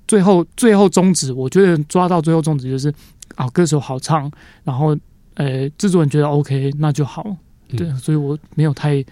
[0.09, 2.93] 最后最后宗旨，我觉得抓到最后宗旨就是
[3.37, 4.29] 啊歌手好唱，
[4.65, 4.97] 然后
[5.35, 7.23] 呃制作人觉得 OK 那就好，
[7.69, 7.97] 对，嗯。
[7.99, 9.05] 所以我没有太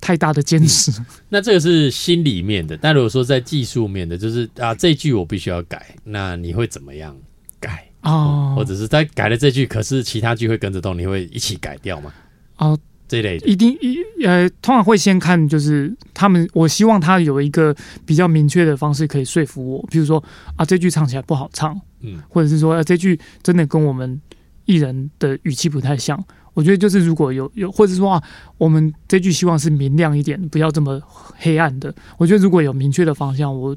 [0.00, 0.92] 太大的坚持。
[1.28, 7.16] 那这个是心里面的，但如果说在技术面的，就是啊这句我必须要改，那你会怎么样
[7.58, 7.86] 改？
[8.02, 12.10] 哦，或者是在改了这句，可是其他句会跟着动，你会一起改掉吗？
[12.56, 17.76] 哦，这类的，一定一呃，通常会先看就是他们，我希望他有一个
[18.06, 20.22] 比较明确的方式可以说服我，比如说
[20.56, 24.18] 啊这句唱起来不好唱，嗯或者是说、啊、这句真的跟我们
[24.64, 26.22] 艺人的语气不太像。
[26.54, 28.22] 我觉得就是如果有有，或者说啊，
[28.58, 31.00] 我们这句希望是明亮一点，不要这么
[31.38, 31.94] 黑暗的。
[32.18, 33.76] 我觉得如果有明确的方向，我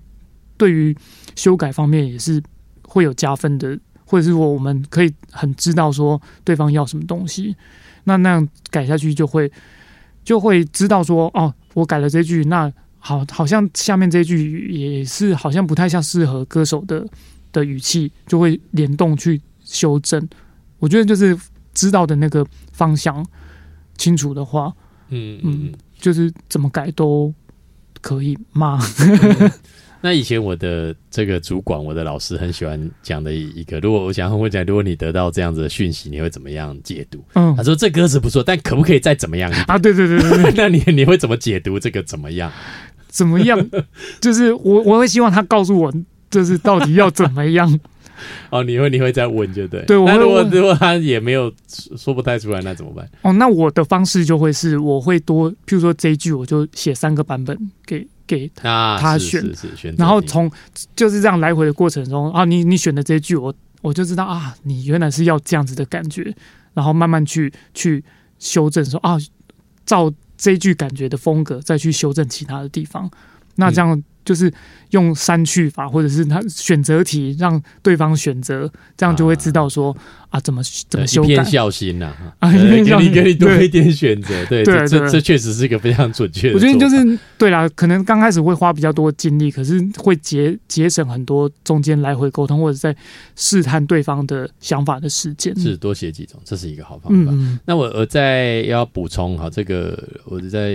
[0.57, 0.95] 对于
[1.36, 2.41] 修改方面也是
[2.84, 7.55] 会有加分的，或者是说我们可以很知道说对方要什么东西，
[8.03, 9.51] 那那样改下去就会
[10.24, 17.05] 就会知道说哦，我改了这句，那好，好像下面这句也是好像不太像适合歌手的
[17.51, 20.28] 的语气，就会联动去修正。
[20.80, 21.38] 我觉得就是
[21.74, 23.26] 知道的那个方向
[23.97, 24.74] 清楚的话，
[25.09, 25.74] 嗯嗯嗯。
[25.99, 27.34] 就是怎么改都
[28.01, 28.78] 可以骂。
[30.03, 37.24] 那以前我的这个主管，我的老师很喜欢讲的一个，如果我想问讲，如果你得到这样子的讯息，你会怎么样解读？
[37.36, 39.49] 嗯他说这歌词不错，但可不可以再怎么样？
[39.65, 42.51] 啊，对对对对对， 那你你会怎么解读这个怎么样？
[43.07, 43.57] 怎么样？
[44.19, 45.93] 就是我我会希望他告诉我，
[46.30, 47.80] 就是到底要怎么样。
[48.49, 49.84] 哦，你会你会再问就对。
[49.86, 53.09] 对我那如果如果他也没有说说不太出来，那怎么办？
[53.21, 60.51] 哦，那我的方式就会是，我会多，譬如说这一句，我就写三个版本给给他，啊，他选是是选然后从
[60.95, 66.34] 就是这样来回的过程中啊，你你选的这一句，我我就知道啊，你原来是要这样子的感觉，
[66.74, 68.03] 然后慢慢去去
[68.39, 69.17] 修正说啊，
[69.86, 73.09] 照这一句感觉的风格再去修正其他的地方，
[73.55, 74.51] 那这样就是
[74.91, 79.95] 用删去法或者是他选择题让对方选择，这样就会知道说
[80.30, 81.30] 啊怎么怎么修改。
[81.30, 86.59] 一片孝心呐，啊对一片孝心给你给你多一点选择，对，对对这这这确实是一个非常准确的我。
[86.59, 92.95] 觉得就是对啦，可能刚开始会花比较多精力，可是会节节省很多中间来回沟通或者在
[93.36, 95.53] 试探对方的想法的时间。
[95.59, 97.34] 是多写几种，这是一个好方法。
[97.65, 100.71] 那我我再要补充哈，这个我在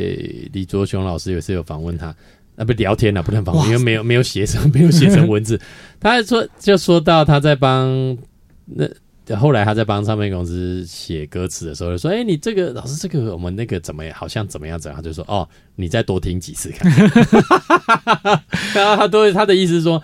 [0.53, 2.15] 李卓雄老师也是有访问他，
[2.59, 5.59] 啊不聊天了，不能访问，因为没有没有写成没有写成文字。
[5.99, 8.19] 他还说就说到他在帮
[8.67, 8.87] 那
[9.37, 14.15] 后来他在帮唱片公司写歌词的时候，就说：“哎、你这个老师这个我们那个怎么样？
[14.17, 15.47] 好像怎么样怎样？”他就说：“哦，
[15.77, 16.91] 你再多听几次看。
[18.75, 20.03] ”然后他都他的意思是说，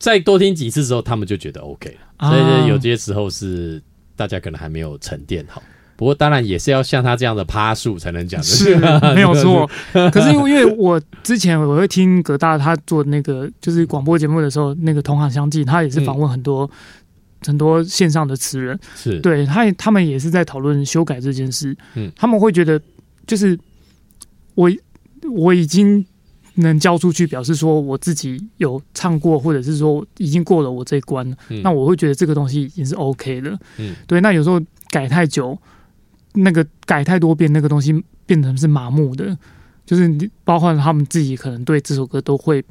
[0.00, 2.00] 再多听几次之后，他们就觉得 OK 了。
[2.16, 3.80] 啊所以有些时候是
[4.16, 5.62] 大家可能还没有沉淀好。
[5.96, 8.76] 不过当然也是要像他这样的趴数才能讲的，是
[9.14, 9.68] 没有错。
[10.10, 16.68] 可是因为因为我之前我会听葛大他做那个就是广播节目的时候，那个同行相继，他也是访问很多、
[17.46, 19.20] 很多线上的词人，是。
[19.20, 21.76] 对他他们也是在讨论修改这件事。
[21.94, 22.10] 嗯。
[22.16, 22.80] 他们会觉得
[23.26, 23.58] 就是
[24.54, 24.70] 我
[25.32, 26.04] 我已经
[26.56, 31.62] 能交出去，表示说我自己有唱过，或者是说已经过了我这一关了，嗯。
[31.62, 33.56] 那我会觉得这个东西已经是 OK 了。
[33.78, 33.94] 嗯。
[34.06, 35.58] 对，那有时候改太久，
[36.34, 37.92] 那个改太多遍，那个东西
[38.26, 39.36] 变成是麻木的，
[39.86, 42.62] 就是你包括他们自己可能对这首歌都会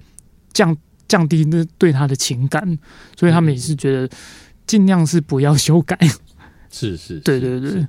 [0.54, 0.76] 降
[1.08, 2.78] 降低那对他的情感，
[3.18, 4.10] 所以他们也是觉得
[4.68, 5.98] 尽量是不要修改。
[6.70, 7.86] 是是，对对对。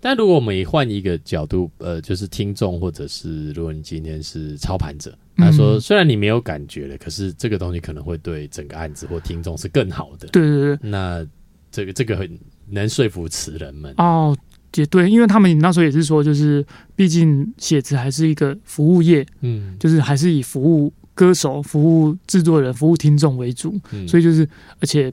[0.00, 10.28] 但如果我们也换一个角度，呃，就是听众或者是如果你今天是操盘者，他说嗯虽然你没有感觉了，可是这个东西可能会对整个案子或听众是更好的。
[10.28, 11.26] 对对对，那
[11.72, 12.38] 这个这个很
[12.68, 13.92] 能说服词人们。
[13.96, 14.36] 哦，
[14.78, 16.64] 也对，因为他们那时候也是说，就是
[16.96, 24.08] 毕竟写词还是一个服务业，嗯，就是还是以服务歌手、服务制作人、服务听众为主，嗯。
[24.08, 24.48] 所以就是
[24.80, 25.12] 而且。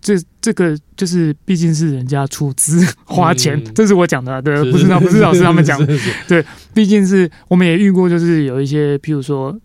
[0.00, 9.58] 这这个就是毕竟是人家出资花钱，嗯这是我讲的啊，对，不是老不是老师他们讲的，是是毕竟是我们也遇过，就是有一些譬如说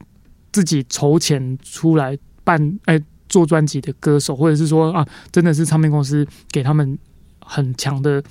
[0.51, 2.99] 自己筹钱出来办哎
[3.29, 6.97] 做专辑的歌手，或者是说啊，真的是唱片公司给他们
[7.39, 8.21] 很强的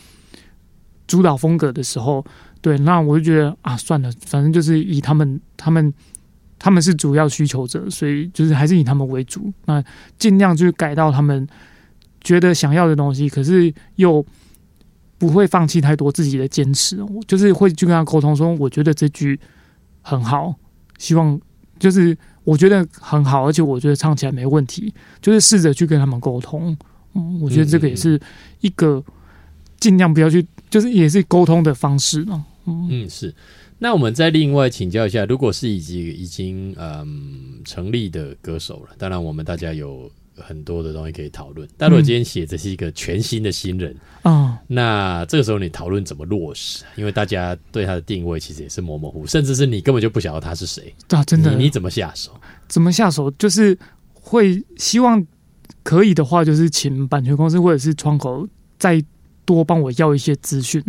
[1.12, 2.24] 主导风格的时候，
[2.62, 5.92] 对，那我就觉得啊，算了，反正就是以他们他们
[6.58, 9.84] 他们是主要需求者，所以就是还是以他们为主，那
[10.18, 11.46] 尽量去改到他们
[12.22, 14.24] 觉得想要的东西，可是又
[15.18, 19.38] 不会放弃太多自己的坚持，我就是会去跟他沟通说，我觉得这句
[20.00, 20.54] 很好，
[20.96, 21.38] 希望
[21.78, 26.74] 就是我觉得很好，而且我觉得唱起来没问题，就是试着去跟他们沟通。
[27.12, 28.18] 嗯，我觉得这个也是
[28.60, 29.04] 一个
[29.78, 32.46] 尽量不要去，就是也是沟通的方式嘛。
[32.64, 33.32] 嗯，嗯，是。
[33.78, 41.68] 那我们再另外请教一下，如果是已经已经嗯成立的歌手了，当然我们大家有很多的东西可以讨论。
[41.76, 46.84] 但如果今天写的是一个全新的新人，啊，那这个时候你讨论怎么落实？
[46.96, 50.94] 因为大家对他的定位其实也是模模糊，甚至是你根本就不晓得他是谁。
[51.10, 52.30] 啊，真的，你你怎么下手？
[52.68, 53.30] 怎么下手？
[53.32, 53.76] 就是
[54.14, 55.22] 会希望
[55.82, 58.48] 可以的话，就是请版权公司或者是窗口
[58.78, 59.02] 再
[59.44, 60.82] 多帮我要一些资讯，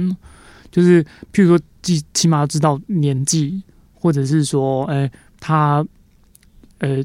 [0.71, 3.61] 就是譬如说，起起码要知道年纪，
[3.93, 5.85] 或者是说，哎、他
[6.79, 7.03] 呃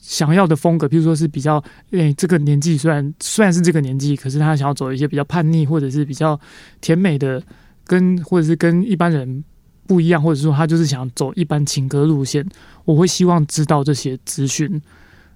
[0.00, 1.62] 想要的风格，譬如说是比较，
[1.92, 6.38] 哎、这个年纪虽然虽然是这个年纪，可是他想要走一些比较叛逆，或者是比较
[6.80, 7.42] 甜美的，
[7.84, 9.44] 跟或者是跟一般人
[9.86, 12.46] 不一样，或者说他就是想走一般情歌路线，
[12.84, 14.68] 我会希望知道这些资讯。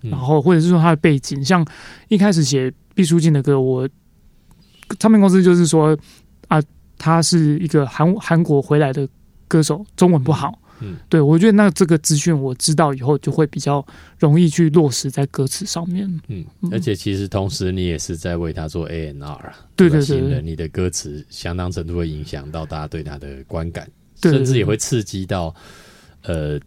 [0.02, 0.11] 嗯。
[0.11, 1.64] 然后或者是说他的背景，像
[2.09, 3.88] 一开始写毕书尽的歌，我
[4.99, 5.97] 唱片公司就是说
[6.49, 6.62] 啊，
[6.99, 9.09] 他是一个韩韩国回来的
[9.49, 10.59] 歌手，中文不好。
[10.80, 13.82] 嗯，对我觉得那这个资讯我知道以后，就会比较
[14.18, 16.07] 容易去落实在歌词上面。
[16.28, 23.88] 嗯，而且其实同时你也是在为他做 A N R 啊，对对对你的歌词相当程度会影响到大家对他的观感，
[24.20, 25.55] 对对甚至也会刺激到
[26.24, 26.61] 呃，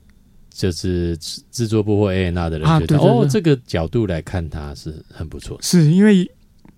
[0.49, 5.55] 就是制制作部或 A N R 的人觉得、啊对对对哦，这个角度来看他是很不错。
[5.61, 6.27] 是因为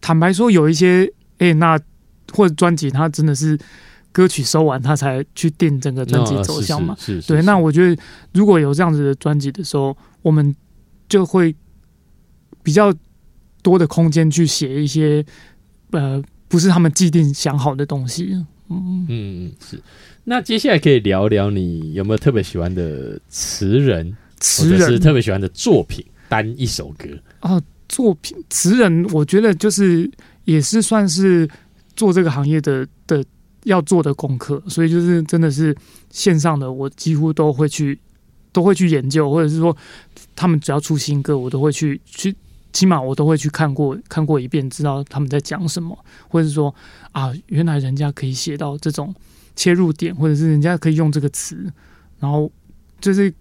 [0.02, 1.10] 坦白说，有一些
[1.42, 1.80] 哎、那
[2.32, 3.58] 或者专辑，它真的是
[4.12, 6.96] 歌曲收完，他才去定整个专辑哦走向嘛。
[7.00, 8.02] 是是是，对，是那我觉得
[8.34, 10.56] 如果有这样子的专辑的时候，我们
[11.10, 11.56] 就会
[12.62, 12.94] 比较
[13.64, 15.26] 多的空间去写一些
[15.92, 18.30] 呃，不是他们既定想好的东西。
[18.34, 19.82] 嗯，嗯嗯是。
[20.24, 27.08] 那接下来可以聊聊你有没有特别喜欢的词人，或词人特别喜欢的作品，单一首歌。
[27.42, 30.10] 哦，作品词人，我觉得就是
[30.46, 31.50] 也是算是
[31.96, 33.24] 做这个行业的的
[33.64, 35.76] 要做的功课，所以就是真的是
[36.10, 38.00] 线上的，我几乎都会去
[38.52, 39.76] 都会去研究，或者是说
[40.36, 42.36] 他们只要出新歌，我都会去去，
[42.74, 46.74] 起码我都会去看过看过一遍，知道他们在讲什么，或者是说
[47.12, 49.14] 啊，原来人家可以写到这种
[49.56, 51.72] 切入点，或者是人家可以用这个词，
[52.20, 52.52] 然后
[53.00, 53.32] 就是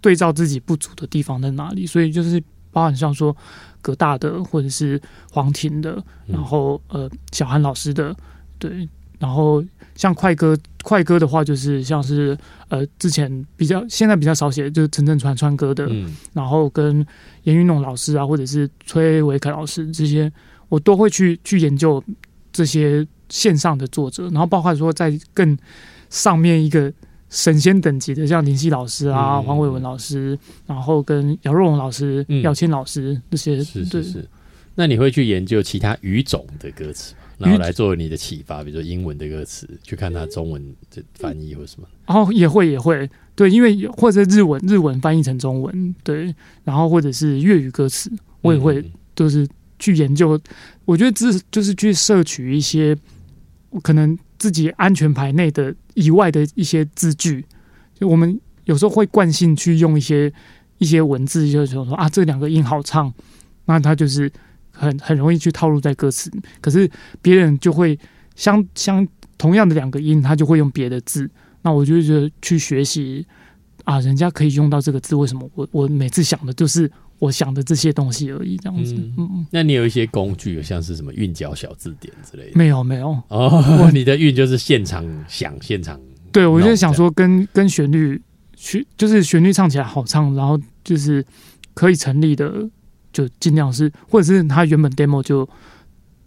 [0.00, 2.42] 对照自己不足的地方在哪里，所以就是
[2.72, 3.36] 包含像说
[3.80, 5.00] 葛大的，或者是
[5.30, 5.92] 黄婷的，
[6.26, 6.34] 嗯。
[6.34, 8.14] 然后呃小韩老师的，
[8.58, 9.64] 对，然后
[9.94, 12.36] 像快歌快歌的话，就是像是
[12.68, 16.14] 呃之前比较现在比较少写，就是陈振川川歌的，嗯。
[16.32, 17.06] 然后跟
[17.44, 20.30] 严云龙老师啊，或者是崔维凯老师这些，
[20.68, 22.02] 我都会去去研究
[22.52, 25.56] 这些线上的作者，然后包括说在更
[26.10, 26.92] 上面一个
[27.30, 34.28] 神仙等级的，像林夕老师啊、嗯黄伟文老师，然后跟姚若龙老师、嗯姚谦老师这些，对是是是。
[34.74, 40.62] 那你会去研究其他语种的歌词，然后来作为你的启发，比如说英文的歌词，去看它中文
[40.94, 41.88] 的翻译或什么。
[42.06, 46.32] 哦也会也会对，因为或者日文日文翻译成中文，对，
[46.64, 48.10] 然后或者是粤语歌词，
[48.40, 49.46] 我也会嗯就是
[49.80, 50.40] 去研究。
[50.84, 52.96] 我觉得这就是去摄取一些
[53.82, 57.44] 可能自己安全牌内的以外的一些字句，
[57.98, 60.32] 就我们有时候会惯性去用一些
[60.78, 63.12] 一些文字，就是说啊这两个音好唱，
[63.64, 64.30] 那它就是
[64.70, 66.30] 很很容易去套路在歌词，
[66.60, 66.88] 可是
[67.20, 67.98] 别人就会
[68.36, 71.28] 相相同样的两个音，他就会用别的字。
[71.62, 73.26] 那我就觉得去学习
[73.84, 78.94] 啊，人家可以用到这个字，为什么我我每次想的就是我想的这些东西而已，这样子。
[79.16, 82.52] 嗯那你有一些工具，像是什么韵脚小字典之类的？
[82.54, 85.98] 没有没有，哦， 你的韵就是现场想，现场
[86.30, 88.20] 对我就想弄说跟跟旋律
[88.56, 91.24] 旋就是旋律唱起来好唱，然后就是
[91.74, 92.68] 可以成立的，
[93.12, 95.48] 就尽量是，或者是他原本 demo 就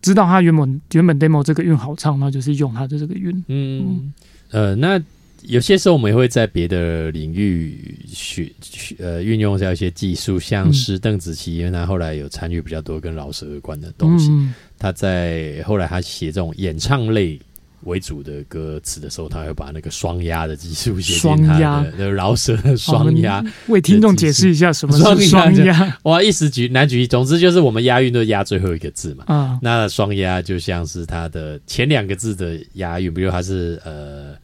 [0.02, 3.44] 知道他原本原本 demo 这个韵好唱，那就是用他的这个韵。
[3.48, 4.14] 嗯
[4.50, 5.02] 呃，那
[5.44, 14.30] 有些时候我们也会在别的领域学学呃运用到一些技术，像嗯是邓紫棋，因为她后来有参与比较多跟饶舌有关的东西。
[14.32, 17.40] 嗯她在后来她写这种演唱类
[17.84, 23.44] 为主的歌词的时候，他会把那个双押的技术写双进他押的的饶舌的双押。
[23.68, 29.24] 为听众解释一下什么是双押哇，一时举难举例，总之就是我们押韵都押最后一个字嘛。
[29.26, 29.60] 啊？
[29.64, 34.36] 那双押就像是它的前两个字的押韵，比如它是呃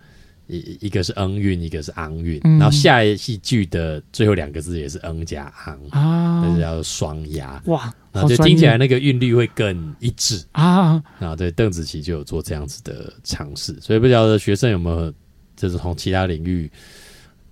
[0.48, 10.44] 一一个是嗯韵，一个是昂韵，嗯然后下一句的最后两个字也是嗯加昂，啊但是叫双押，哇，然后就听起来那个韵律会更一致。
[10.54, 11.04] 啊！
[11.20, 15.14] 啊，对，邓紫棋就有做这样子的尝试，所以不晓得学生有没有
[15.56, 16.72] 就是从其他领域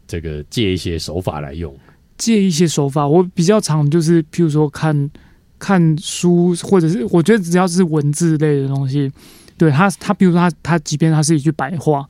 [0.07, 1.77] 这个借一些手法来用。
[2.17, 5.11] 借一些手法，我比较常就是，譬如说看
[5.59, 9.11] 看书，或者是我觉得只要是文字类的东西，
[9.57, 12.07] 对他他，比如说他他，即便他是一句白话，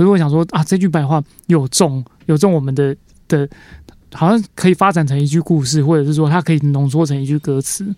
[0.00, 2.96] 可是我想说啊，这句白话有中有中我们的
[3.28, 3.46] 的，
[4.14, 7.94] 好像可以发展成一句故事，或者是说它可以浓缩成一句歌词。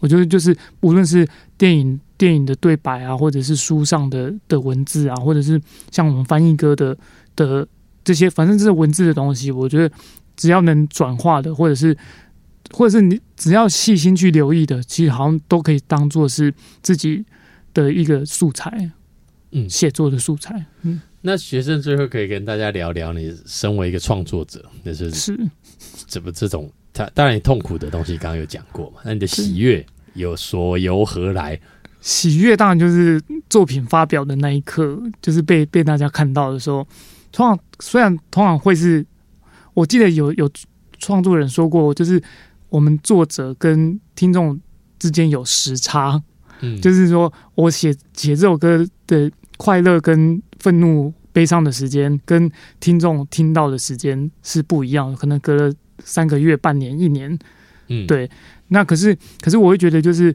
[0.00, 1.24] 我觉得就是无论是
[1.56, 6.96] 电影电影的对白啊，或者是书上的的文字啊，或者是像我们翻译歌的
[7.36, 7.64] 的
[8.02, 9.88] 这些，反正这是文字的东西，我觉得
[10.36, 11.96] 只要能转化的，或者是
[12.72, 16.52] 或者是你只要细心去留意的，其实好像都可以当做是
[16.82, 17.24] 自己
[17.72, 18.90] 的一个素材，
[19.54, 19.68] 嗯。
[19.70, 25.38] 写作的素材，嗯，那学生最后可以跟大家聊聊，你身为一个创作者，就是是。
[26.06, 31.58] 怎么这种，他当然你痛苦的东西刚刚有讲过嘛，那你的喜悦有所由何来？
[32.00, 36.86] 喜悦，当然就是作品发表的那一刻，就是被被大家看到的时候，
[37.32, 39.04] 通常虽然通常会是，
[39.72, 40.50] 我记得有有
[40.98, 42.22] 创作人说过，就是
[42.68, 44.60] 我们作者跟听众
[44.98, 46.22] 之间有时差，
[46.60, 52.50] 嗯，就是说我写写这首歌的快乐跟愤怒、悲伤的时间，跟
[52.80, 57.38] 听众听到的时间是不一样的，可能隔了三个月、半年、一年。
[57.88, 58.30] 嗯对
[58.68, 60.34] 那可是，可是我会觉得，就是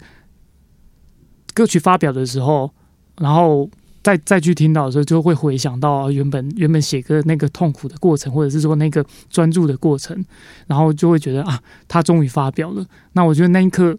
[1.56, 2.72] 歌曲发表的时候，
[3.18, 3.68] 然后
[4.04, 10.24] 再再去听到的时候，就会回想到啊原本原本写歌那个痛苦的过程，或者是说那个专注的过程，
[10.68, 12.86] 然后就会觉得啊，他终于发表了。
[13.14, 13.98] 那我觉得那一刻，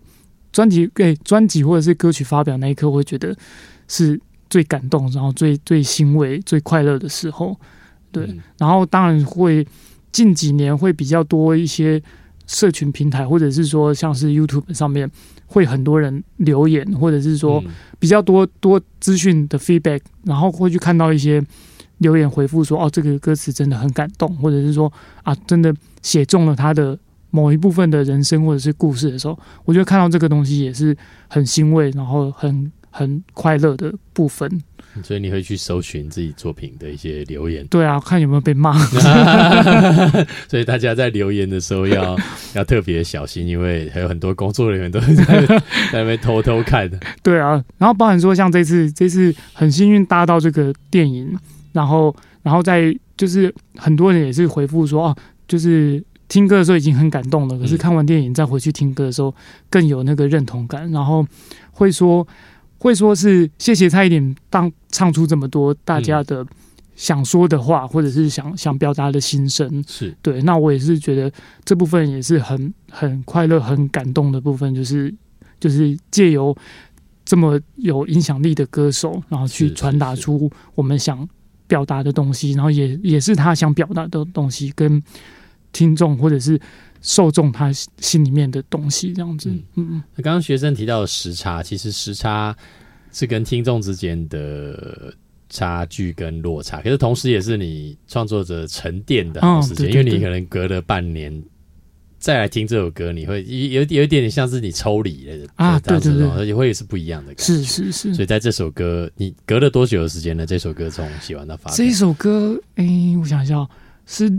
[0.53, 3.37] 专辑对专辑或者是歌曲发表那一刻，我会觉得
[3.89, 4.19] 是
[4.51, 7.57] 最感动，然后最最欣慰、最快乐的时候。
[8.13, 9.67] 对，嗯然后当然会
[10.13, 12.03] 近几年会比较多一些
[12.47, 15.09] 社群平台，或者是说像是 YouTube 上面
[15.47, 17.71] 会很多人留言，或者是说嗯
[18.01, 21.41] 比较多多资讯的 feedback，然后会去看到一些
[21.99, 24.93] 留言回复说哦，这个歌词真的很感动，或者是说
[25.23, 25.73] 啊，真的
[26.03, 26.99] 写中了他的
[27.31, 30.97] 某一部分的人生或者是故事的时候，我觉得看到这个东西也是
[31.29, 34.51] 很欣慰，然后很很快乐的部分。
[35.05, 38.77] 所以你会去搜寻自己作品的一些留言，对啊，看有没有被骂。
[40.49, 42.19] 所以大家在留言的时候要
[42.55, 45.63] 要特别小心，因为还有很多工作人员都在在
[45.93, 46.99] 那边偷偷看的。
[47.23, 51.39] 对啊，然后包含说像这次这次很幸运搭到这个电影，
[51.73, 55.17] 然后然后再就是很多人也是回复说哦，
[55.47, 59.33] 就是听歌的时候已经很感动了，可是嗯看完电影再回去听歌的时候
[59.71, 61.25] 更有那个认同感，然后
[61.71, 62.27] 会说
[62.81, 66.45] 会说是谢谢蔡依林当唱出这么多大家的
[66.97, 69.85] 想说的话，或者是想想表达的心声。
[69.87, 71.31] 是，对，那我也是觉得
[71.63, 75.15] 这部分也是很很快乐、很感动的部分，就是
[75.61, 76.57] 就是借由
[77.25, 81.29] 这么有影响力的歌手，然后去传达出我们想
[81.67, 85.03] 表达的东西，然后也也是他想表达的东西，跟
[85.71, 86.59] 听众或者是
[87.01, 89.51] 受众他心里面的东西，这样子。
[89.51, 92.57] 嗯嗯嗯，那刚刚学生提到的时差，其实时差
[93.13, 95.13] 是跟听众之间的
[95.49, 101.43] 差距跟落差，可是同时也是你创作者沉淀的好时间，因为你可能隔了半年。
[102.19, 107.43] 再来听这首歌，你会有有有一点点像是你抽离了啊这样子对对对而且会是不一样的感觉。
[107.43, 108.23] 是是是所。
[108.23, 110.45] 以在这首歌，你隔了多久的时间呢？
[110.45, 112.87] 这首歌从写完到发表这一首歌，哎，
[113.19, 113.67] 我想一下哦，
[114.05, 114.31] 是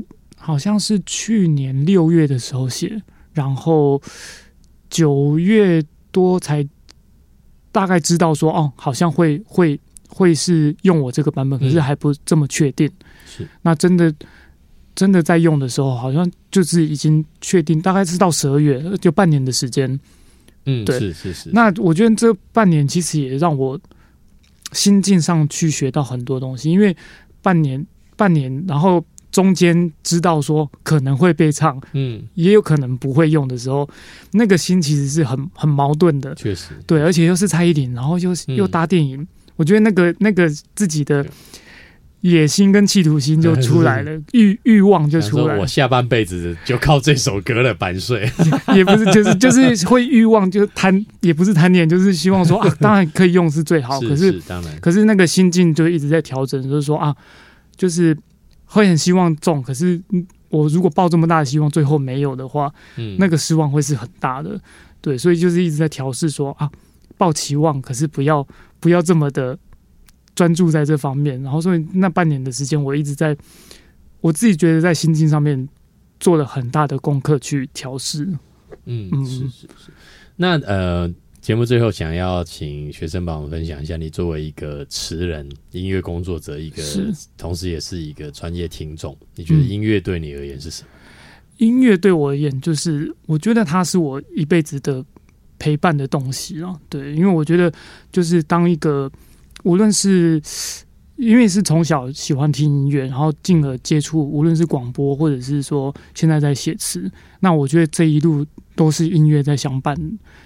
[0.42, 3.00] 好像是去年六月的时候写，
[3.32, 4.02] 然后
[4.89, 6.68] 九月多才
[7.72, 9.80] 大概知道说，哦，好像会会
[10.10, 12.89] 会是用我这个版本，可是嗯还不这么确定。
[13.26, 14.14] 是那真的
[14.96, 19.88] 真的在用的时候，好像就是已经确定，大概是到十二月，就半年的时间。
[20.66, 23.80] 嗯，对是是是，那我觉得这半年其实也让我
[24.74, 26.96] 心境上去学到很多东西，因为
[27.42, 27.84] 半年
[28.16, 33.89] 半年，然后中间知道说可能会被唱，嗯，也有可能不会用的时候，
[34.34, 36.36] 那个心其实是很很矛盾的。
[36.36, 38.55] 确实，对，而且又是蔡依林，然后又嗯。
[38.55, 39.25] 又搭电影，
[39.55, 41.25] 我觉得那个那个自己的
[42.21, 45.57] 野心跟企图心就出来了，欲欲望就出来。
[45.57, 48.29] 我下半辈子就靠这首歌了，版税。
[48.75, 57.15] 也不是，就是就是会欲望，就贪，也不是贪念，就是希望说 啊，当然可以用是最好，可是当然，可是那个心境就一直在调整，就是说啊，
[57.75, 58.15] 就是
[58.72, 60.01] 会很希望中，可是
[60.49, 64.59] 我如果抱这么大的希望，最后没有的话，嗯，那个失望会是很大的。
[65.01, 66.72] 对，所以就是一直在调试，说啊，
[67.17, 68.47] 抱期望，可是不要
[68.80, 69.57] 不要这么的。
[70.34, 73.38] 专注在这方面，然后所以那半年的时间，我一直在
[74.22, 75.67] 我自己觉得在心境上面
[76.22, 78.24] 做了很大的功课去调试。
[78.86, 79.91] 嗯嗯是是是。
[80.38, 86.84] 那呃，节目最后想要请学生帮我们分享一下，你作为一个词人、音乐工作者，一个
[87.36, 90.89] 同时也是一个专业听众，你觉得音乐对你而言是什么？
[91.58, 95.04] 音乐对我而言，就是我觉得它是我一辈子的
[95.58, 96.80] 陪伴的东西啊。
[96.88, 97.74] 对，因为我觉得
[98.12, 99.12] 就是当一个。
[99.64, 100.42] 无论是
[101.18, 107.12] 因为是从小喜欢听音乐，然后进而接触，无论是广播或者是说现在在写词，
[107.42, 108.44] 那我觉得这一路
[108.82, 109.95] 都是音乐在相伴。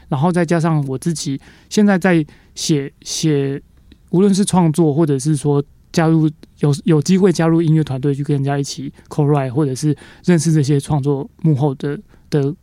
[0.09, 3.61] 然后再加上我自己现在在写写，
[4.09, 5.63] 无论是创作或者是说
[5.93, 6.29] 加入
[6.59, 11.97] 有有机会加入音乐团队去跟人家一起 co-write，或者是认识这些创作幕后的
[12.29, 12.53] 的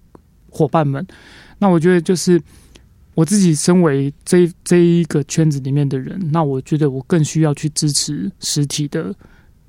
[0.51, 1.07] 伙伴们，
[1.59, 2.41] 那我觉得就是。
[3.15, 9.15] 我自己身为这这一个圈子里面的人，那我觉得我更需要去支持实体的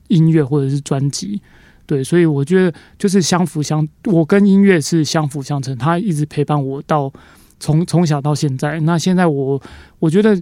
[0.08, 1.42] 音乐或者是专辑，
[1.86, 7.12] 对，所以我觉得就是相辅相，我跟音乐是相辅相成，他一直陪伴我到
[7.60, 8.80] 从从小到现在。
[8.82, 9.62] 那现在我
[10.00, 10.42] 我觉得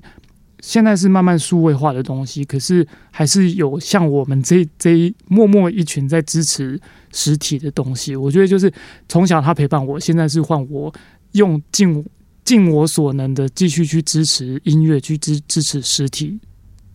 [0.59, 6.79] 现在是慢慢数位化的东西，可是还是有像我们这这一默默一群在支持
[7.11, 8.15] 实体的东西。
[8.15, 8.71] 我觉得就是
[9.09, 10.93] 从小他陪伴我，现在是换我
[11.33, 12.05] 用尽。
[12.43, 16.39] 尽我所能的继续去支持音乐，去支支持实体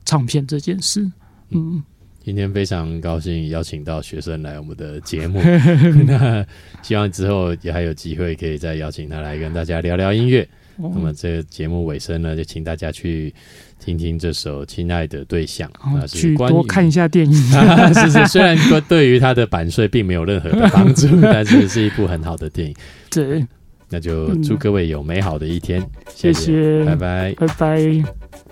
[0.04, 1.08] 唱片这件事。
[1.50, 1.82] 嗯，
[2.26, 5.40] 今天非常高兴邀请到学生来我们的节目，
[6.08, 6.44] 那
[6.82, 10.44] 希望之后也还有机会可以再邀请他来跟大家聊聊音乐。
[10.76, 13.32] 那么这个节目尾声呢，就请大家去
[13.78, 17.32] 听听这首《亲爱的对象》，那是多看一下电影。
[17.94, 22.74] 是是，虽然说对于他的版税并没有任何的帮助，但是是一部很好的电影。
[23.08, 23.46] 对。
[23.88, 25.80] 那就祝各位有美好的一天，
[26.12, 28.45] 谢谢，拜拜，拜拜。